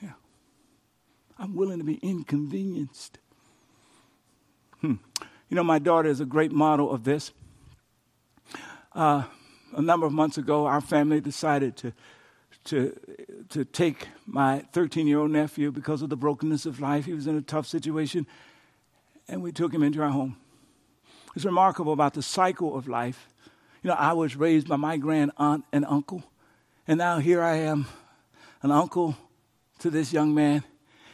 Yeah. 0.03 0.12
I'm 1.38 1.55
willing 1.55 1.79
to 1.79 1.85
be 1.85 1.94
inconvenienced. 2.03 3.18
Hmm. 4.81 4.94
You 5.48 5.57
know, 5.57 5.64
my 5.64 5.79
daughter 5.79 6.09
is 6.09 6.20
a 6.20 6.27
great 6.27 6.53
model 6.53 6.90
of 6.90 7.05
this. 7.05 7.33
Uh, 8.95 9.25
a 9.75 9.83
number 9.83 10.07
of 10.07 10.13
months 10.13 10.39
ago, 10.39 10.67
our 10.67 10.81
family 10.81 11.21
decided 11.21 11.77
to, 11.77 11.93
to, 12.65 12.97
to 13.49 13.65
take 13.65 14.07
my 14.25 14.61
13 14.73 15.09
year 15.09 15.19
old 15.19 15.33
nephew 15.33 15.73
because 15.73 16.01
of 16.01 16.11
the 16.11 16.17
brokenness 16.17 16.65
of 16.65 16.81
life. 16.81 17.05
He 17.05 17.13
was 17.13 17.27
in 17.27 17.37
a 17.37 17.43
tough 17.43 17.67
situation, 17.67 18.27
and 19.27 19.43
we 19.43 19.51
took 19.51 19.75
him 19.75 19.83
into 19.83 20.01
our 20.01 20.11
home. 20.11 20.37
It's 21.35 21.45
remarkable 21.45 21.93
about 21.93 22.15
the 22.15 22.23
cycle 22.23 22.77
of 22.77 22.87
life. 22.87 23.29
You 23.83 23.89
know, 23.89 23.97
I 23.97 24.13
was 24.13 24.37
raised 24.37 24.69
by 24.69 24.77
my 24.77 24.97
grand 24.97 25.33
aunt 25.39 25.65
and 25.73 25.85
uncle, 25.87 26.23
and 26.87 26.99
now 26.99 27.19
here 27.19 27.43
I 27.43 27.57
am, 27.57 27.87
an 28.63 28.71
uncle 28.71 29.17
to 29.81 29.91
this 29.91 30.13
young 30.13 30.33
man, 30.33 30.63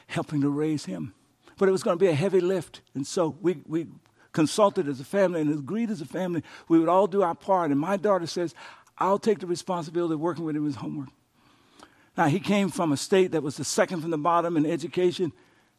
helping 0.07 0.43
to 0.43 0.51
raise 0.51 0.85
him. 0.85 1.15
But 1.57 1.71
it 1.71 1.73
was 1.73 1.83
going 1.83 1.97
to 1.97 2.05
be 2.05 2.09
a 2.09 2.15
heavy 2.15 2.41
lift, 2.41 2.83
and 2.95 3.07
so 3.07 3.37
we, 3.41 3.63
we 3.67 3.87
consulted 4.33 4.89
as 4.89 5.01
a 5.01 5.05
family 5.05 5.41
and 5.41 5.53
agreed 5.53 5.91
as 5.91 6.01
a 6.01 6.07
family 6.07 6.43
we 6.69 6.79
would 6.79 6.89
all 6.89 7.07
do 7.07 7.23
our 7.23 7.35
part. 7.35 7.71
And 7.71 7.81
my 7.81 7.97
daughter 7.97 8.27
says, 8.27 8.55
I'll 8.99 9.19
take 9.19 9.39
the 9.39 9.47
responsibility 9.47 10.15
of 10.15 10.21
working 10.21 10.45
with 10.45 10.57
him 10.57 10.65
his 10.65 10.77
homework. 10.77 11.09
Now, 12.17 12.27
he 12.27 12.41
came 12.41 12.69
from 12.69 12.93
a 12.93 12.97
state 12.97 13.33
that 13.33 13.43
was 13.43 13.57
the 13.57 13.65
second 13.65 14.03
from 14.03 14.11
the 14.11 14.19
bottom 14.19 14.57
in 14.57 14.67
education. 14.67 15.33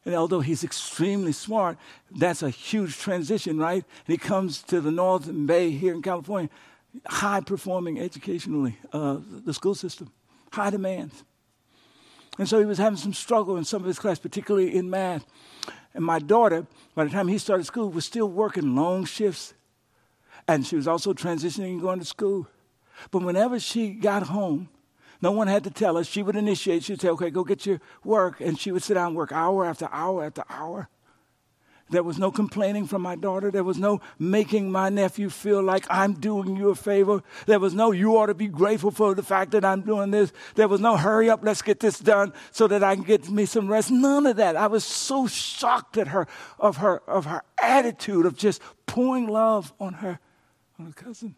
And 0.06 0.16
although 0.16 0.40
he's 0.40 0.64
extremely 0.64 1.32
smart, 1.32 1.78
that's 2.10 2.42
a 2.42 2.50
huge 2.50 2.98
transition, 2.98 3.60
right? 3.60 3.84
And 4.08 4.08
he 4.08 4.18
comes 4.18 4.64
to 4.64 4.82
the 4.82 4.92
Northern 4.92 5.46
Bay 5.46 5.70
here 5.70 5.94
in 5.94 6.02
California, 6.02 6.50
high 7.06 7.42
performing 7.42 8.00
educationally, 8.00 8.78
uh, 8.92 9.18
the 9.46 9.54
school 9.54 9.76
system, 9.76 10.12
high 10.52 10.72
demands. 10.72 11.24
And 12.40 12.50
so 12.50 12.58
he 12.58 12.66
was 12.66 12.80
having 12.80 12.98
some 12.98 13.14
struggle 13.14 13.58
in 13.58 13.66
some 13.66 13.82
of 13.82 13.88
his 13.88 14.00
class, 14.00 14.18
particularly 14.18 14.76
in 14.76 14.90
math. 14.90 15.26
And 15.94 16.06
my 16.06 16.20
daughter, 16.20 16.66
by 16.96 17.04
the 17.04 17.10
time 17.10 17.28
he 17.28 17.38
started 17.38 17.66
school, 17.66 17.90
was 17.90 18.06
still 18.06 18.28
working 18.28 18.76
long 18.76 19.06
shifts. 19.06 19.54
And 20.48 20.66
she 20.66 20.76
was 20.76 20.88
also 20.88 21.14
transitioning 21.14 21.72
and 21.72 21.82
going 21.82 22.00
to 22.00 22.06
school. 22.06 22.48
But 23.12 23.24
whenever 23.24 23.60
she 23.60 23.90
got 23.92 24.24
home, 24.24 24.70
no 25.22 25.32
one 25.32 25.48
had 25.48 25.64
to 25.66 25.70
tell 25.70 25.98
her. 25.98 26.04
She 26.04 26.24
would 26.24 26.36
initiate. 26.36 26.84
She'd 26.84 27.02
say, 27.02 27.10
okay, 27.10 27.30
go 27.30 27.44
get 27.44 27.66
your 27.66 27.80
work. 28.04 28.42
And 28.42 28.58
she 28.58 28.72
would 28.72 28.84
sit 28.84 28.96
down 28.96 29.08
and 29.08 29.16
work 29.16 29.32
hour 29.32 29.66
after 29.66 29.88
hour 29.92 30.26
after 30.26 30.44
hour. 30.50 30.90
There 31.92 32.04
was 32.04 32.18
no 32.18 32.32
complaining 32.32 32.88
from 32.88 33.02
my 33.02 33.16
daughter. 33.16 33.52
There 33.52 33.66
was 33.66 33.78
no 33.78 34.00
making 34.18 34.72
my 34.72 34.90
nephew 34.90 35.30
feel 35.30 35.62
like 35.62 35.86
I'm 35.90 36.14
doing 36.14 36.56
you 36.56 36.70
a 36.70 36.76
favor. 36.76 37.22
There 37.46 37.60
was 37.60 37.74
no, 37.74 37.92
you 37.92 38.18
ought 38.18 38.28
to 38.28 38.34
be 38.34 38.48
grateful 38.48 38.92
for 38.92 39.14
the 39.14 39.24
fact 39.24 39.52
that 39.52 39.66
I'm 39.66 39.82
doing 39.82 40.10
this. 40.12 40.32
There 40.56 40.70
was 40.70 40.80
no, 40.80 40.96
hurry 40.96 41.30
up, 41.30 41.42
let's 41.44 41.62
get 41.62 41.82
this 41.82 42.00
done 42.00 42.32
so 42.52 42.68
that 42.68 42.82
I 42.82 42.96
can 42.96 43.04
get 43.04 43.30
me 43.30 43.46
some 43.46 43.68
rest. 43.68 43.92
None 43.92 44.26
of 44.26 44.38
that. 44.38 44.56
I 44.56 44.68
was 44.68 44.86
so 44.86 45.28
shocked 45.28 45.98
at 45.98 46.08
her, 46.08 46.28
of 46.58 46.78
her, 46.78 47.00
of 47.10 47.26
her 47.26 47.44
attitude 47.62 48.26
of 48.26 48.38
just 48.38 48.62
pouring 48.86 49.28
love 49.28 49.74
on 49.80 49.94
her, 49.96 50.20
on 50.80 50.86
her 50.86 50.94
cousin. 50.94 51.36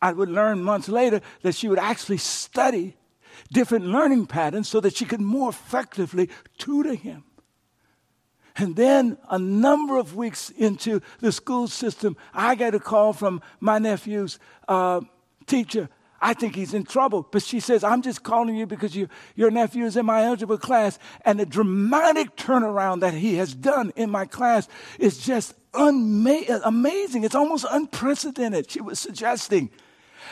I 0.00 0.12
would 0.12 0.30
learn 0.30 0.62
months 0.62 0.88
later 0.88 1.20
that 1.42 1.54
she 1.54 1.68
would 1.68 1.78
actually 1.78 2.18
study 2.18 2.96
different 3.52 3.84
learning 3.84 4.26
patterns 4.26 4.68
so 4.68 4.80
that 4.80 4.96
she 4.96 5.04
could 5.04 5.20
more 5.20 5.50
effectively 5.50 6.30
tutor 6.56 6.94
him. 6.94 7.24
And 8.58 8.74
then 8.74 9.16
a 9.30 9.38
number 9.38 9.96
of 9.96 10.16
weeks 10.16 10.50
into 10.50 11.00
the 11.20 11.30
school 11.30 11.68
system, 11.68 12.16
I 12.34 12.56
got 12.56 12.74
a 12.74 12.80
call 12.80 13.12
from 13.12 13.40
my 13.60 13.78
nephew's 13.78 14.40
uh, 14.66 15.00
teacher. 15.46 15.88
I 16.20 16.34
think 16.34 16.56
he's 16.56 16.74
in 16.74 16.82
trouble. 16.82 17.26
But 17.30 17.42
she 17.42 17.60
says, 17.60 17.84
I'm 17.84 18.02
just 18.02 18.24
calling 18.24 18.56
you 18.56 18.66
because 18.66 18.96
you, 18.96 19.08
your 19.36 19.52
nephew 19.52 19.84
is 19.84 19.96
in 19.96 20.04
my 20.04 20.24
algebra 20.24 20.58
class. 20.58 20.98
And 21.24 21.38
the 21.38 21.46
dramatic 21.46 22.34
turnaround 22.34 23.00
that 23.00 23.14
he 23.14 23.36
has 23.36 23.54
done 23.54 23.92
in 23.94 24.10
my 24.10 24.26
class 24.26 24.68
is 24.98 25.18
just 25.18 25.54
unma- 25.72 26.60
amazing. 26.64 27.22
It's 27.22 27.36
almost 27.36 27.64
unprecedented. 27.70 28.68
She 28.68 28.80
was 28.80 28.98
suggesting. 28.98 29.70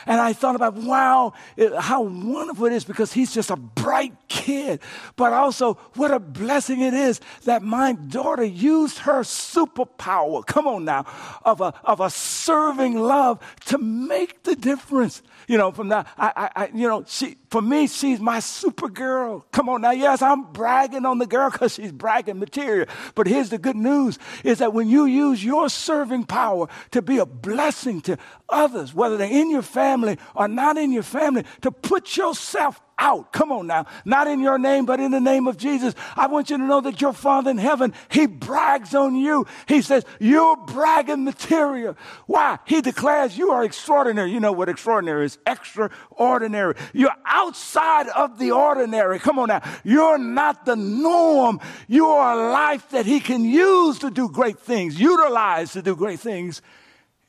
And 0.05 0.19
I 0.19 0.33
thought 0.33 0.55
about, 0.55 0.75
wow, 0.75 1.33
how 1.79 2.01
wonderful 2.01 2.65
it 2.65 2.73
is 2.73 2.83
because 2.83 3.13
he's 3.13 3.33
just 3.33 3.49
a 3.49 3.55
bright 3.55 4.13
kid. 4.27 4.79
But 5.15 5.33
also, 5.33 5.75
what 5.95 6.11
a 6.11 6.19
blessing 6.19 6.81
it 6.81 6.93
is 6.93 7.19
that 7.45 7.61
my 7.61 7.93
daughter 7.93 8.43
used 8.43 8.99
her 8.99 9.21
superpower, 9.21 10.45
come 10.45 10.67
on 10.67 10.85
now, 10.85 11.05
of 11.43 11.61
a, 11.61 11.73
of 11.83 11.99
a 11.99 12.09
serving 12.09 12.97
love 12.97 13.39
to 13.65 13.77
make 13.77 14.43
the 14.43 14.55
difference. 14.55 15.21
You 15.47 15.57
know, 15.57 15.71
from 15.71 15.89
that, 15.89 16.07
I, 16.17 16.31
I, 16.35 16.63
I 16.63 16.69
you 16.73 16.87
know, 16.87 17.03
she, 17.07 17.37
for 17.49 17.61
me, 17.61 17.87
she's 17.87 18.19
my 18.19 18.39
super 18.39 18.89
girl. 18.89 19.45
Come 19.51 19.69
on 19.69 19.81
now. 19.81 19.91
Yes, 19.91 20.21
I'm 20.21 20.51
bragging 20.51 21.05
on 21.05 21.17
the 21.17 21.25
girl 21.25 21.49
because 21.49 21.75
she's 21.75 21.91
bragging 21.91 22.39
material. 22.39 22.87
But 23.15 23.27
here's 23.27 23.49
the 23.49 23.57
good 23.57 23.77
news 23.77 24.19
is 24.43 24.59
that 24.59 24.73
when 24.73 24.89
you 24.89 25.05
use 25.05 25.43
your 25.43 25.69
serving 25.69 26.25
power 26.25 26.67
to 26.91 27.01
be 27.01 27.19
a 27.19 27.25
blessing 27.25 28.01
to 28.01 28.17
others, 28.49 28.93
whether 28.93 29.15
they're 29.15 29.31
in 29.31 29.49
your 29.49 29.61
family 29.61 30.17
or 30.35 30.47
not 30.47 30.77
in 30.77 30.91
your 30.91 31.03
family, 31.03 31.45
to 31.61 31.71
put 31.71 32.17
yourself 32.17 32.81
out. 32.99 33.31
Come 33.31 33.51
on 33.51 33.67
now. 33.67 33.85
Not 34.05 34.27
in 34.27 34.39
your 34.39 34.57
name, 34.57 34.85
but 34.85 34.99
in 34.99 35.11
the 35.11 35.19
name 35.19 35.47
of 35.47 35.57
Jesus. 35.57 35.93
I 36.15 36.27
want 36.27 36.49
you 36.49 36.57
to 36.57 36.63
know 36.63 36.81
that 36.81 37.01
your 37.01 37.13
Father 37.13 37.51
in 37.51 37.57
heaven, 37.57 37.93
He 38.09 38.25
brags 38.25 38.95
on 38.95 39.15
you. 39.15 39.45
He 39.67 39.81
says, 39.81 40.05
You're 40.19 40.57
bragging 40.57 41.23
material. 41.23 41.95
Why? 42.25 42.59
He 42.65 42.81
declares 42.81 43.37
you 43.37 43.51
are 43.51 43.63
extraordinary. 43.63 44.31
You 44.31 44.39
know 44.39 44.51
what 44.51 44.69
extraordinary 44.69 45.25
is? 45.25 45.37
Extraordinary. 45.45 46.75
You're 46.93 47.15
outside 47.25 48.07
of 48.09 48.39
the 48.39 48.51
ordinary. 48.51 49.19
Come 49.19 49.39
on 49.39 49.49
now. 49.49 49.61
You're 49.83 50.17
not 50.17 50.65
the 50.65 50.75
norm. 50.75 51.59
You 51.87 52.07
are 52.07 52.33
a 52.33 52.51
life 52.51 52.89
that 52.89 53.05
He 53.05 53.19
can 53.19 53.45
use 53.45 53.99
to 53.99 54.09
do 54.09 54.29
great 54.29 54.59
things, 54.59 54.99
utilize 54.99 55.73
to 55.73 55.81
do 55.81 55.95
great 55.95 56.19
things 56.19 56.61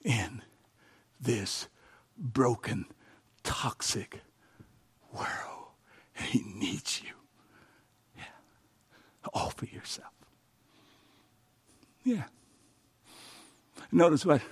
in 0.04 0.42
this 1.20 1.68
broken, 2.16 2.87
toxic 3.42 4.20
world. 5.12 5.58
He 6.18 6.42
needs 6.54 7.02
you. 7.02 7.14
Yeah. 8.16 8.24
All 9.33 9.50
for 9.50 9.66
yourself. 9.66 10.12
Yeah. 12.04 12.24
Notice 13.92 14.26
what 14.26 14.42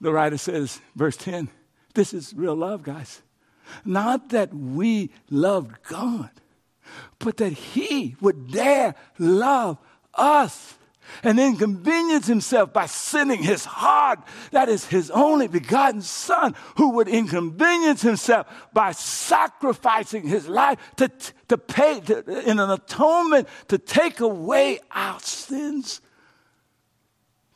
the 0.00 0.12
writer 0.12 0.38
says, 0.38 0.80
verse 0.94 1.16
10. 1.16 1.48
This 1.94 2.14
is 2.14 2.32
real 2.34 2.54
love, 2.54 2.82
guys. 2.82 3.22
Not 3.84 4.30
that 4.30 4.54
we 4.54 5.10
loved 5.28 5.82
God, 5.82 6.30
but 7.18 7.36
that 7.38 7.52
He 7.52 8.16
would 8.20 8.50
dare 8.50 8.94
love 9.18 9.78
us 10.14 10.74
and 11.22 11.38
inconvenience 11.38 12.26
himself 12.26 12.72
by 12.72 12.86
sending 12.86 13.42
his 13.42 13.64
heart, 13.64 14.20
that 14.52 14.68
is 14.68 14.86
his 14.86 15.10
only 15.10 15.48
begotten 15.48 16.02
son, 16.02 16.54
who 16.76 16.90
would 16.90 17.08
inconvenience 17.08 18.02
himself 18.02 18.46
by 18.72 18.92
sacrificing 18.92 20.26
his 20.26 20.48
life 20.48 20.78
to, 20.96 21.10
to 21.48 21.58
pay 21.58 22.00
to, 22.00 22.48
in 22.48 22.58
an 22.58 22.70
atonement 22.70 23.48
to 23.68 23.78
take 23.78 24.20
away 24.20 24.80
our 24.90 25.20
sins, 25.20 26.00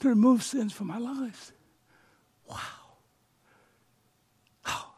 to 0.01 0.09
remove 0.09 0.43
sins 0.43 0.73
from 0.73 0.91
our 0.91 1.01
lives. 1.01 1.53
Wow. 2.49 2.59
Oh, 4.67 4.95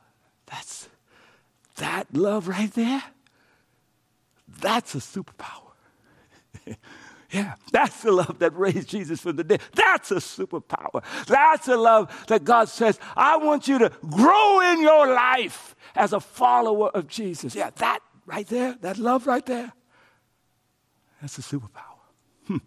that's 0.46 0.88
that 1.76 2.12
love 2.14 2.48
right 2.48 2.72
there. 2.72 3.02
That's 4.60 4.94
a 4.94 4.98
superpower. 4.98 5.72
Yeah, 7.30 7.54
that's 7.72 8.02
the 8.02 8.12
love 8.12 8.38
that 8.38 8.56
raised 8.56 8.88
Jesus 8.88 9.20
from 9.20 9.36
the 9.36 9.44
dead. 9.44 9.60
That's 9.74 10.10
a 10.10 10.16
superpower. 10.16 11.02
That's 11.26 11.66
the 11.66 11.76
love 11.76 12.24
that 12.28 12.44
God 12.44 12.68
says, 12.68 13.00
I 13.16 13.36
want 13.36 13.66
you 13.66 13.78
to 13.78 13.90
grow 14.08 14.60
in 14.72 14.80
your 14.80 15.12
life 15.12 15.74
as 15.96 16.12
a 16.12 16.20
follower 16.20 16.90
of 16.90 17.08
Jesus. 17.08 17.54
Yeah, 17.54 17.70
that 17.76 18.00
right 18.26 18.46
there, 18.46 18.76
that 18.80 18.98
love 18.98 19.26
right 19.26 19.44
there, 19.44 19.72
that's 21.20 21.38
a 21.38 21.42
superpower. 21.42 21.98
Hmm. 22.46 22.58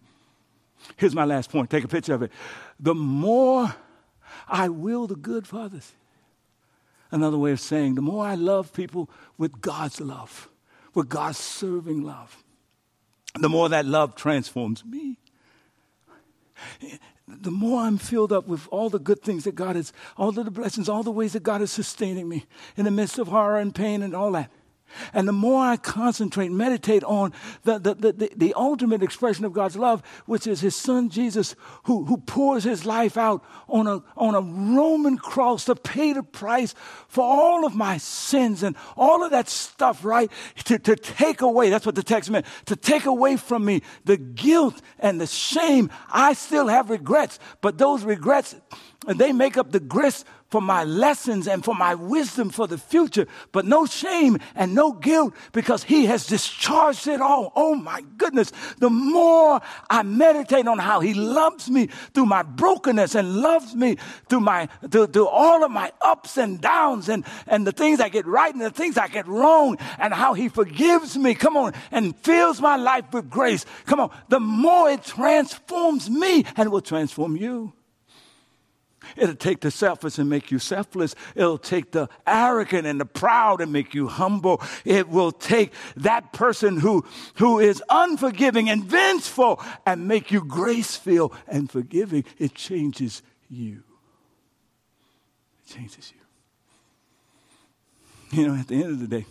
Here's 0.96 1.14
my 1.14 1.24
last 1.24 1.50
point. 1.50 1.70
Take 1.70 1.84
a 1.84 1.88
picture 1.88 2.14
of 2.14 2.22
it. 2.22 2.32
The 2.78 2.94
more 2.94 3.74
I 4.46 4.68
will 4.68 5.06
the 5.06 5.16
good 5.16 5.46
for 5.46 5.60
others, 5.60 5.92
another 7.10 7.38
way 7.38 7.52
of 7.52 7.60
saying, 7.60 7.94
the 7.94 8.02
more 8.02 8.26
I 8.26 8.34
love 8.34 8.74
people 8.74 9.08
with 9.38 9.62
God's 9.62 10.00
love, 10.00 10.50
with 10.92 11.08
God's 11.08 11.38
serving 11.38 12.02
love 12.02 12.44
the 13.38 13.48
more 13.48 13.68
that 13.68 13.86
love 13.86 14.14
transforms 14.14 14.84
me. 14.84 15.18
The 17.28 17.50
more 17.50 17.82
I'm 17.82 17.96
filled 17.96 18.32
up 18.32 18.48
with 18.48 18.66
all 18.70 18.90
the 18.90 18.98
good 18.98 19.22
things 19.22 19.44
that 19.44 19.54
God 19.54 19.76
has, 19.76 19.92
all 20.16 20.30
of 20.30 20.34
the 20.34 20.50
blessings, 20.50 20.88
all 20.88 21.02
the 21.02 21.12
ways 21.12 21.32
that 21.34 21.42
God 21.42 21.62
is 21.62 21.70
sustaining 21.70 22.28
me 22.28 22.44
in 22.76 22.84
the 22.84 22.90
midst 22.90 23.18
of 23.18 23.28
horror 23.28 23.58
and 23.58 23.74
pain 23.74 24.02
and 24.02 24.14
all 24.14 24.32
that. 24.32 24.50
And 25.12 25.26
the 25.26 25.32
more 25.32 25.62
I 25.62 25.76
concentrate, 25.76 26.50
meditate 26.50 27.04
on 27.04 27.32
the, 27.64 27.78
the, 27.78 27.94
the, 27.94 28.30
the, 28.36 28.54
ultimate 28.54 29.02
expression 29.02 29.44
of 29.44 29.52
God's 29.52 29.76
love, 29.76 30.02
which 30.26 30.46
is 30.46 30.60
his 30.60 30.74
son 30.76 31.08
Jesus, 31.08 31.54
who, 31.84 32.04
who 32.04 32.16
pours 32.18 32.64
his 32.64 32.84
life 32.84 33.16
out 33.16 33.44
on 33.68 33.86
a, 33.86 34.02
on 34.16 34.34
a 34.34 34.40
Roman 34.40 35.16
cross 35.16 35.64
to 35.66 35.74
pay 35.74 36.12
the 36.12 36.22
price 36.22 36.74
for 37.08 37.24
all 37.24 37.64
of 37.64 37.74
my 37.74 37.96
sins 37.98 38.62
and 38.62 38.76
all 38.96 39.24
of 39.24 39.30
that 39.30 39.48
stuff, 39.48 40.04
right? 40.04 40.30
To, 40.64 40.78
to 40.78 40.96
take 40.96 41.40
away, 41.40 41.70
that's 41.70 41.86
what 41.86 41.94
the 41.94 42.02
text 42.02 42.30
meant, 42.30 42.46
to 42.66 42.76
take 42.76 43.06
away 43.06 43.36
from 43.36 43.64
me 43.64 43.82
the 44.04 44.16
guilt 44.16 44.80
and 44.98 45.20
the 45.20 45.26
shame. 45.26 45.90
I 46.10 46.34
still 46.34 46.68
have 46.68 46.90
regrets, 46.90 47.38
but 47.60 47.78
those 47.78 48.04
regrets, 48.04 48.54
they 49.06 49.32
make 49.32 49.56
up 49.56 49.72
the 49.72 49.80
grist 49.80 50.26
for 50.50 50.60
my 50.60 50.84
lessons 50.84 51.46
and 51.46 51.64
for 51.64 51.74
my 51.74 51.94
wisdom 51.94 52.50
for 52.50 52.66
the 52.66 52.76
future, 52.78 53.26
but 53.52 53.64
no 53.64 53.86
shame 53.86 54.38
and 54.54 54.74
no 54.74 54.92
guilt 54.92 55.34
because 55.52 55.84
He 55.84 56.06
has 56.06 56.26
discharged 56.26 57.06
it 57.06 57.20
all. 57.20 57.52
Oh 57.54 57.74
my 57.74 58.02
goodness. 58.18 58.52
The 58.78 58.90
more 58.90 59.60
I 59.88 60.02
meditate 60.02 60.66
on 60.66 60.78
how 60.78 61.00
He 61.00 61.14
loves 61.14 61.70
me 61.70 61.86
through 62.14 62.26
my 62.26 62.42
brokenness 62.42 63.14
and 63.14 63.36
loves 63.38 63.74
me 63.74 63.96
through 64.28 64.40
my, 64.40 64.66
through, 64.90 65.08
through 65.08 65.28
all 65.28 65.64
of 65.64 65.70
my 65.70 65.92
ups 66.00 66.36
and 66.36 66.60
downs 66.60 67.08
and, 67.08 67.24
and 67.46 67.66
the 67.66 67.72
things 67.72 68.00
I 68.00 68.08
get 68.08 68.26
right 68.26 68.52
and 68.52 68.62
the 68.62 68.70
things 68.70 68.98
I 68.98 69.08
get 69.08 69.26
wrong 69.28 69.78
and 69.98 70.12
how 70.12 70.34
He 70.34 70.48
forgives 70.48 71.16
me. 71.16 71.34
Come 71.34 71.56
on. 71.56 71.74
And 71.92 72.16
fills 72.16 72.60
my 72.60 72.76
life 72.76 73.04
with 73.12 73.30
grace. 73.30 73.64
Come 73.86 74.00
on. 74.00 74.10
The 74.28 74.40
more 74.40 74.90
it 74.90 75.04
transforms 75.04 76.10
me 76.10 76.44
and 76.56 76.70
will 76.70 76.80
transform 76.80 77.36
you. 77.36 77.72
It'll 79.16 79.34
take 79.34 79.60
the 79.60 79.70
selfish 79.70 80.18
and 80.18 80.28
make 80.28 80.50
you 80.50 80.58
selfless. 80.58 81.14
It'll 81.34 81.58
take 81.58 81.92
the 81.92 82.08
arrogant 82.26 82.86
and 82.86 83.00
the 83.00 83.04
proud 83.04 83.60
and 83.60 83.72
make 83.72 83.94
you 83.94 84.08
humble. 84.08 84.62
It 84.84 85.08
will 85.08 85.32
take 85.32 85.72
that 85.96 86.32
person 86.32 86.78
who, 86.78 87.04
who 87.34 87.58
is 87.58 87.82
unforgiving 87.88 88.68
and 88.68 88.84
vengeful 88.84 89.60
and 89.86 90.06
make 90.06 90.30
you 90.30 90.44
graceful 90.44 91.32
and 91.48 91.70
forgiving. 91.70 92.24
It 92.38 92.54
changes 92.54 93.22
you. 93.48 93.82
It 95.64 95.74
changes 95.74 96.12
you. 96.12 96.18
You 98.38 98.48
know, 98.48 98.54
at 98.54 98.68
the 98.68 98.76
end 98.76 98.92
of 98.92 99.00
the 99.00 99.08
day, 99.08 99.26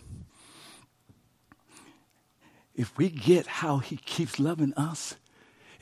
if 2.75 2.97
we 2.97 3.09
get 3.09 3.45
how 3.45 3.77
he 3.77 3.97
keeps 3.97 4.39
loving 4.39 4.73
us, 4.75 5.15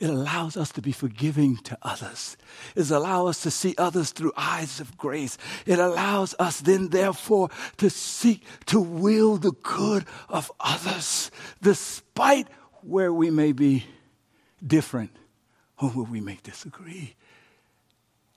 it 0.00 0.08
allows 0.08 0.56
us 0.56 0.70
to 0.72 0.82
be 0.82 0.92
forgiving 0.92 1.56
to 1.58 1.76
others. 1.82 2.36
It 2.76 2.90
allows 2.90 3.30
us 3.30 3.42
to 3.42 3.50
see 3.50 3.74
others 3.78 4.10
through 4.10 4.32
eyes 4.36 4.78
of 4.78 4.96
grace. 4.96 5.36
It 5.66 5.78
allows 5.78 6.34
us 6.38 6.60
then, 6.60 6.90
therefore, 6.90 7.50
to 7.78 7.90
seek 7.90 8.44
to 8.66 8.80
will 8.80 9.36
the 9.36 9.52
good 9.62 10.04
of 10.28 10.52
others, 10.60 11.30
despite 11.60 12.46
where 12.82 13.12
we 13.12 13.30
may 13.30 13.52
be 13.52 13.86
different 14.64 15.10
or 15.80 15.90
where 15.90 16.10
we 16.10 16.20
may 16.20 16.38
disagree. 16.42 17.14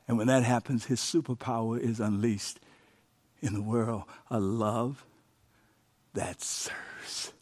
And 0.08 0.18
when 0.18 0.28
that 0.28 0.44
happens, 0.44 0.86
his 0.86 1.00
superpower 1.00 1.80
is 1.80 2.00
unleashed 2.00 2.60
in 3.42 3.54
the 3.54 3.62
world 3.62 4.04
a 4.30 4.40
love 4.40 5.06
that 6.14 6.42
serves. 6.42 7.34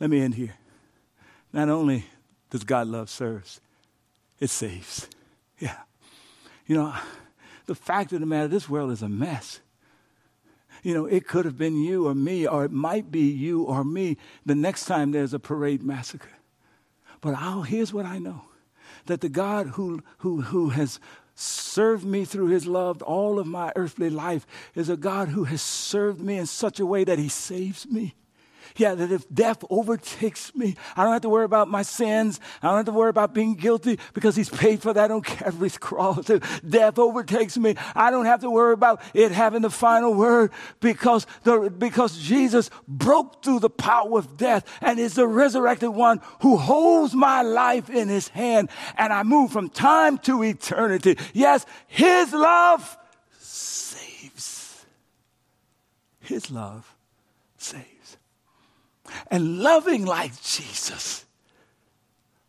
Let 0.00 0.10
me 0.10 0.20
end 0.20 0.34
here. 0.34 0.54
Not 1.52 1.68
only 1.68 2.06
does 2.50 2.64
God 2.64 2.86
love 2.88 3.10
serves, 3.10 3.60
it 4.40 4.50
saves. 4.50 5.08
Yeah. 5.58 5.76
You 6.66 6.76
know, 6.76 6.94
the 7.66 7.74
fact 7.74 8.12
of 8.12 8.20
the 8.20 8.26
matter, 8.26 8.48
this 8.48 8.68
world 8.68 8.90
is 8.90 9.02
a 9.02 9.08
mess. 9.08 9.60
You 10.82 10.94
know, 10.94 11.06
it 11.06 11.26
could 11.26 11.44
have 11.44 11.58
been 11.58 11.82
you 11.82 12.06
or 12.06 12.14
me, 12.14 12.46
or 12.46 12.64
it 12.64 12.70
might 12.70 13.10
be 13.10 13.22
you 13.22 13.62
or 13.62 13.84
me 13.84 14.16
the 14.44 14.54
next 14.54 14.84
time 14.84 15.10
there's 15.10 15.34
a 15.34 15.38
parade 15.38 15.82
massacre. 15.82 16.28
But 17.20 17.34
I'll, 17.34 17.62
here's 17.62 17.92
what 17.92 18.06
I 18.06 18.18
know 18.18 18.42
that 19.06 19.20
the 19.20 19.28
God 19.28 19.68
who, 19.68 20.02
who, 20.18 20.42
who 20.42 20.70
has 20.70 20.98
served 21.34 22.04
me 22.04 22.24
through 22.24 22.48
his 22.48 22.66
love 22.66 23.02
all 23.02 23.38
of 23.38 23.46
my 23.46 23.72
earthly 23.76 24.10
life 24.10 24.46
is 24.74 24.88
a 24.88 24.96
God 24.96 25.28
who 25.28 25.44
has 25.44 25.62
served 25.62 26.20
me 26.20 26.38
in 26.38 26.46
such 26.46 26.80
a 26.80 26.86
way 26.86 27.04
that 27.04 27.18
he 27.18 27.28
saves 27.28 27.86
me. 27.86 28.14
Yeah, 28.76 28.94
that 28.94 29.10
if 29.10 29.28
death 29.32 29.64
overtakes 29.70 30.54
me, 30.54 30.76
I 30.96 31.04
don't 31.04 31.12
have 31.12 31.22
to 31.22 31.30
worry 31.30 31.46
about 31.46 31.68
my 31.68 31.82
sins. 31.82 32.40
I 32.62 32.68
don't 32.68 32.76
have 32.76 32.86
to 32.86 32.92
worry 32.92 33.08
about 33.08 33.32
being 33.32 33.54
guilty 33.54 33.98
because 34.12 34.36
He's 34.36 34.50
paid 34.50 34.82
for 34.82 34.92
that 34.92 35.10
on 35.10 35.22
Calvary's 35.22 35.78
cross. 35.78 36.28
If 36.28 36.60
death 36.68 36.98
overtakes 36.98 37.56
me, 37.56 37.74
I 37.94 38.10
don't 38.10 38.26
have 38.26 38.40
to 38.40 38.50
worry 38.50 38.74
about 38.74 39.00
it 39.14 39.32
having 39.32 39.62
the 39.62 39.70
final 39.70 40.12
word 40.12 40.52
because, 40.80 41.26
the, 41.44 41.70
because 41.70 42.18
Jesus 42.18 42.68
broke 42.86 43.42
through 43.42 43.60
the 43.60 43.70
power 43.70 44.18
of 44.18 44.36
death 44.36 44.66
and 44.82 44.98
is 44.98 45.14
the 45.14 45.26
resurrected 45.26 45.90
one 45.90 46.20
who 46.42 46.56
holds 46.58 47.14
my 47.14 47.40
life 47.42 47.88
in 47.88 48.08
His 48.08 48.28
hand. 48.28 48.68
And 48.98 49.12
I 49.12 49.22
move 49.22 49.52
from 49.52 49.70
time 49.70 50.18
to 50.18 50.42
eternity. 50.42 51.16
Yes, 51.32 51.64
His 51.86 52.32
love 52.32 52.98
saves. 53.38 54.84
His 56.20 56.50
love 56.50 56.94
saves 57.56 57.95
and 59.30 59.58
loving 59.58 60.04
like 60.04 60.40
Jesus. 60.42 61.24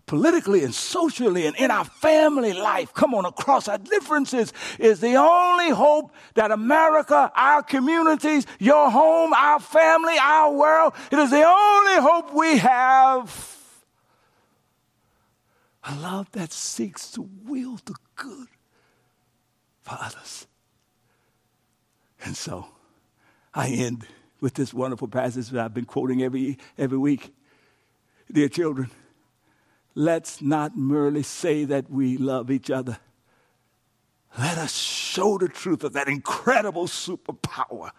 Politically 0.05 0.63
and 0.63 0.73
socially 0.73 1.45
and 1.47 1.55
in 1.57 1.69
our 1.69 1.83
family 1.83 2.53
life, 2.53 2.93
come 2.93 3.13
on, 3.13 3.25
across 3.25 3.67
our 3.67 3.77
differences, 3.77 4.53
is 4.79 5.01
the 5.01 5.15
only 5.15 5.69
hope 5.69 6.13
that 6.35 6.49
America, 6.49 7.29
our 7.35 7.61
communities, 7.61 8.47
your 8.57 8.89
home, 8.89 9.33
our 9.33 9.59
family, 9.59 10.15
our 10.21 10.53
world, 10.53 10.93
it 11.11 11.19
is 11.19 11.29
the 11.29 11.45
only 11.45 12.01
hope 12.01 12.33
we 12.33 12.57
have. 12.57 13.57
A 15.83 15.95
love 15.95 16.31
that 16.31 16.53
seeks 16.53 17.11
to 17.11 17.29
will 17.45 17.77
the 17.83 17.95
good 18.15 18.47
for 19.81 19.97
others. 19.99 20.47
And 22.23 22.35
so 22.35 22.67
I 23.53 23.69
end 23.69 24.05
with 24.41 24.53
this 24.53 24.73
wonderful 24.73 25.07
passage 25.07 25.49
that 25.49 25.63
I've 25.63 25.73
been 25.73 25.85
quoting 25.85 26.21
every, 26.21 26.57
every 26.77 26.97
week. 26.97 27.33
Dear 28.31 28.49
children, 28.49 28.91
let's 29.95 30.41
not 30.41 30.77
merely 30.77 31.23
say 31.23 31.65
that 31.65 31.89
we 31.89 32.17
love 32.17 32.51
each 32.51 32.69
other. 32.69 32.97
Let 34.37 34.57
us 34.57 34.75
show 34.75 35.37
the 35.37 35.47
truth 35.47 35.83
of 35.83 35.93
that 35.93 36.07
incredible 36.07 36.87
superpower 36.87 37.91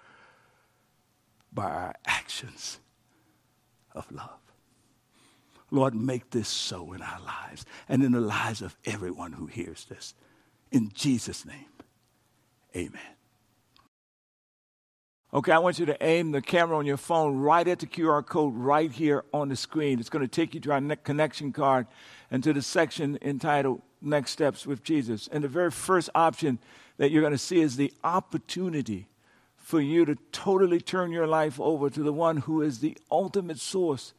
by 1.52 1.64
our 1.64 1.94
actions 2.06 2.78
of 3.94 4.10
love. 4.12 4.38
Lord, 5.70 5.94
make 5.94 6.30
this 6.30 6.48
so 6.48 6.92
in 6.92 7.02
our 7.02 7.20
lives 7.20 7.66
and 7.88 8.02
in 8.02 8.12
the 8.12 8.20
lives 8.20 8.62
of 8.62 8.76
everyone 8.84 9.32
who 9.32 9.46
hears 9.46 9.84
this. 9.86 10.14
In 10.70 10.90
Jesus' 10.94 11.44
name, 11.44 11.72
amen. 12.76 13.17
Okay, 15.38 15.52
I 15.52 15.58
want 15.58 15.78
you 15.78 15.86
to 15.86 16.04
aim 16.04 16.32
the 16.32 16.42
camera 16.42 16.76
on 16.76 16.84
your 16.84 16.96
phone 16.96 17.38
right 17.38 17.68
at 17.68 17.78
the 17.78 17.86
QR 17.86 18.26
code 18.26 18.56
right 18.56 18.90
here 18.90 19.24
on 19.32 19.50
the 19.50 19.54
screen. 19.54 20.00
It's 20.00 20.08
going 20.08 20.24
to 20.24 20.26
take 20.26 20.52
you 20.52 20.58
to 20.58 20.72
our 20.72 20.96
connection 20.96 21.52
card 21.52 21.86
and 22.28 22.42
to 22.42 22.52
the 22.52 22.60
section 22.60 23.16
entitled 23.22 23.80
Next 24.02 24.32
Steps 24.32 24.66
with 24.66 24.82
Jesus. 24.82 25.28
And 25.30 25.44
the 25.44 25.48
very 25.48 25.70
first 25.70 26.10
option 26.12 26.58
that 26.96 27.12
you're 27.12 27.20
going 27.20 27.30
to 27.30 27.38
see 27.38 27.60
is 27.60 27.76
the 27.76 27.92
opportunity 28.02 29.06
for 29.54 29.80
you 29.80 30.04
to 30.06 30.16
totally 30.32 30.80
turn 30.80 31.12
your 31.12 31.28
life 31.28 31.60
over 31.60 31.88
to 31.88 32.02
the 32.02 32.12
one 32.12 32.38
who 32.38 32.60
is 32.60 32.80
the 32.80 32.98
ultimate 33.08 33.60
source 33.60 34.14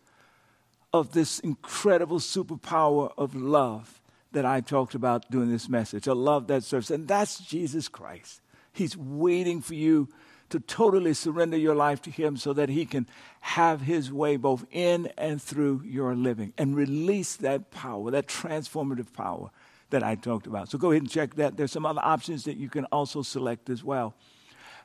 of 0.94 1.12
this 1.12 1.42
incredible 1.42 2.20
superpower 2.20 3.12
of 3.18 3.36
love 3.36 4.00
that 4.32 4.46
I 4.46 4.62
talked 4.62 4.96
about 4.96 5.30
during 5.30 5.52
this 5.52 5.68
message, 5.68 6.08
a 6.08 6.14
love 6.14 6.48
that 6.48 6.64
serves. 6.64 6.90
And 6.90 7.10
that's 7.10 7.40
Jesus 7.40 7.90
Christ. 7.90 8.40
He's 8.72 8.96
waiting 8.96 9.60
for 9.60 9.74
you 9.74 10.08
to 10.50 10.60
totally 10.60 11.14
surrender 11.14 11.58
your 11.58 11.76
life 11.76 12.02
to 12.04 12.12
Him 12.12 12.38
so 12.38 12.54
that 12.54 12.70
He 12.70 12.86
can 12.86 13.08
have 13.42 13.82
His 13.82 14.12
way 14.12 14.38
both 14.38 14.66
in 14.72 15.12
and 15.18 15.42
through 15.42 15.84
your 15.86 16.16
living 16.16 16.54
and 16.58 16.76
release 16.76 17.36
that 17.38 17.72
power, 17.72 18.12
that 18.12 18.28
transformative 18.28 19.14
power 19.14 19.50
that 19.90 20.04
I 20.04 20.16
talked 20.16 20.48
about. 20.48 20.70
So 20.70 20.78
go 20.78 20.92
ahead 20.92 21.04
and 21.04 21.12
check 21.12 21.36
that. 21.36 21.58
There's 21.58 21.72
some 21.72 21.86
other 21.86 22.02
options 22.04 22.44
that 22.46 22.58
you 22.58 22.70
can 22.70 22.86
also 22.86 23.22
select 23.22 23.70
as 23.70 23.84
well. 23.84 24.14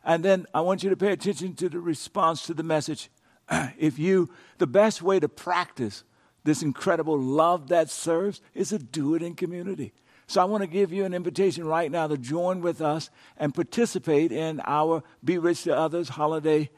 And 0.04 0.24
then 0.24 0.46
I 0.54 0.60
want 0.60 0.82
you 0.82 0.90
to 0.90 0.96
pay 0.96 1.12
attention 1.12 1.54
to 1.54 1.68
the 1.68 1.80
response 1.80 2.46
to 2.46 2.54
the 2.54 2.62
message. 2.62 3.10
if 3.78 3.98
you, 3.98 4.30
the 4.58 4.66
best 4.66 5.02
way 5.02 5.20
to 5.20 5.28
practice 5.28 6.04
this 6.44 6.62
incredible 6.62 7.18
love 7.18 7.68
that 7.68 7.90
serves 7.90 8.40
is 8.54 8.68
to 8.68 8.78
do 8.78 9.14
it 9.14 9.22
in 9.22 9.34
community. 9.34 9.92
So 10.26 10.40
I 10.40 10.44
want 10.44 10.62
to 10.62 10.66
give 10.66 10.92
you 10.92 11.04
an 11.04 11.14
invitation 11.14 11.66
right 11.66 11.90
now 11.90 12.06
to 12.06 12.16
join 12.16 12.60
with 12.60 12.80
us 12.80 13.10
and 13.36 13.54
participate 13.54 14.32
in 14.32 14.60
our 14.64 15.02
Be 15.22 15.38
Rich 15.38 15.64
to 15.64 15.76
Others 15.76 16.10
holiday 16.10 16.70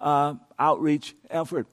uh, 0.00 0.34
outreach 0.58 1.14
effort. 1.30 1.66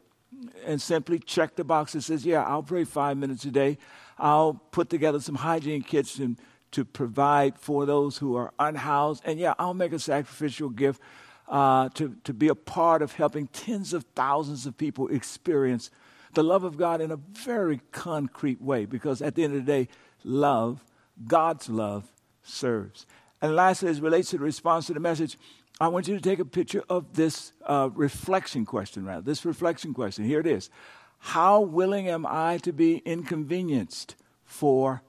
And 0.66 0.82
simply 0.82 1.20
check 1.20 1.56
the 1.56 1.64
box 1.64 1.94
that 1.94 2.02
says, 2.02 2.26
Yeah, 2.26 2.44
I'll 2.44 2.64
pray 2.64 2.84
five 2.84 3.18
minutes 3.18 3.46
a 3.46 3.52
day. 3.52 3.78
I'll 4.18 4.54
put 4.72 4.90
together 4.90 5.20
some 5.20 5.36
hygiene 5.36 5.82
kits 5.82 6.20
and, 6.20 6.38
to 6.72 6.86
provide 6.86 7.58
for 7.58 7.86
those 7.86 8.18
who 8.18 8.36
are 8.36 8.54
unhoused. 8.60 9.24
And 9.26 9.40
yeah, 9.40 9.54
I'll 9.58 9.74
make 9.74 9.92
a 9.92 10.00
sacrificial 10.00 10.70
gift 10.70 11.02
uh, 11.48 11.90
to, 11.96 12.16
to 12.24 12.34
be 12.34 12.48
a 12.48 12.56
part 12.56 13.02
of 13.02 13.14
helping 13.14 13.48
tens 13.48 13.94
of 13.94 14.06
thousands 14.16 14.66
of 14.66 14.78
people 14.78 15.08
experience 15.08 15.90
the 16.34 16.44
love 16.44 16.64
of 16.64 16.78
God 16.78 17.02
in 17.02 17.12
a 17.12 17.18
very 17.18 17.82
concrete 17.92 18.62
way. 18.62 18.86
Because 18.86 19.22
at 19.22 19.36
the 19.36 19.44
end 19.44 19.56
of 19.56 19.66
the 19.66 19.72
day, 19.72 19.88
love 20.24 20.84
God's 21.28 21.70
love 21.70 22.12
serves. 22.44 23.06
And 23.42 23.56
lastly, 23.56 23.90
as 23.90 24.02
relates 24.02 24.32
to 24.32 24.38
the 24.38 24.44
response 24.44 24.88
to 24.88 24.94
the 24.94 25.00
message, 25.00 25.38
I 25.82 25.88
want 25.88 26.08
you 26.08 26.16
to 26.16 26.22
take 26.22 26.40
a 26.40 26.46
picture 26.46 26.84
of 26.90 27.14
this 27.14 27.54
uh, 27.66 27.90
reflection 27.94 28.66
question, 28.66 29.06
rather, 29.06 29.22
this 29.22 29.46
reflection 29.46 29.94
question. 29.94 30.26
Here 30.26 30.40
it 30.40 30.48
is 30.48 30.70
How 31.20 31.62
willing 31.62 32.10
am 32.10 32.26
I 32.26 32.58
to 32.60 32.74
be 32.74 32.98
inconvenienced 32.98 34.16
for 34.44 35.02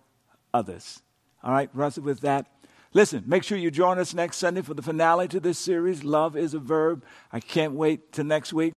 others? 0.55 1.03
All 1.43 1.53
right, 1.53 1.71
wrestle 1.73 2.05
with 2.05 2.21
that. 2.21 2.47
Listen, 2.93 3.25
make 3.27 3.45
sure 3.45 3.57
you 3.57 3.71
join 3.71 3.99
us 3.99 4.15
next 4.15 4.37
Sunday 4.37 4.63
for 4.63 4.75
the 4.75 4.83
finale 4.83 5.29
to 5.29 5.41
this 5.41 5.59
series, 5.59 6.03
Love 6.03 6.37
is 6.37 6.55
a 6.55 6.59
Verb. 6.59 7.05
I 7.33 7.41
can't 7.41 7.73
wait 7.73 8.13
till 8.13 8.25
next 8.25 8.53
week. 8.53 8.73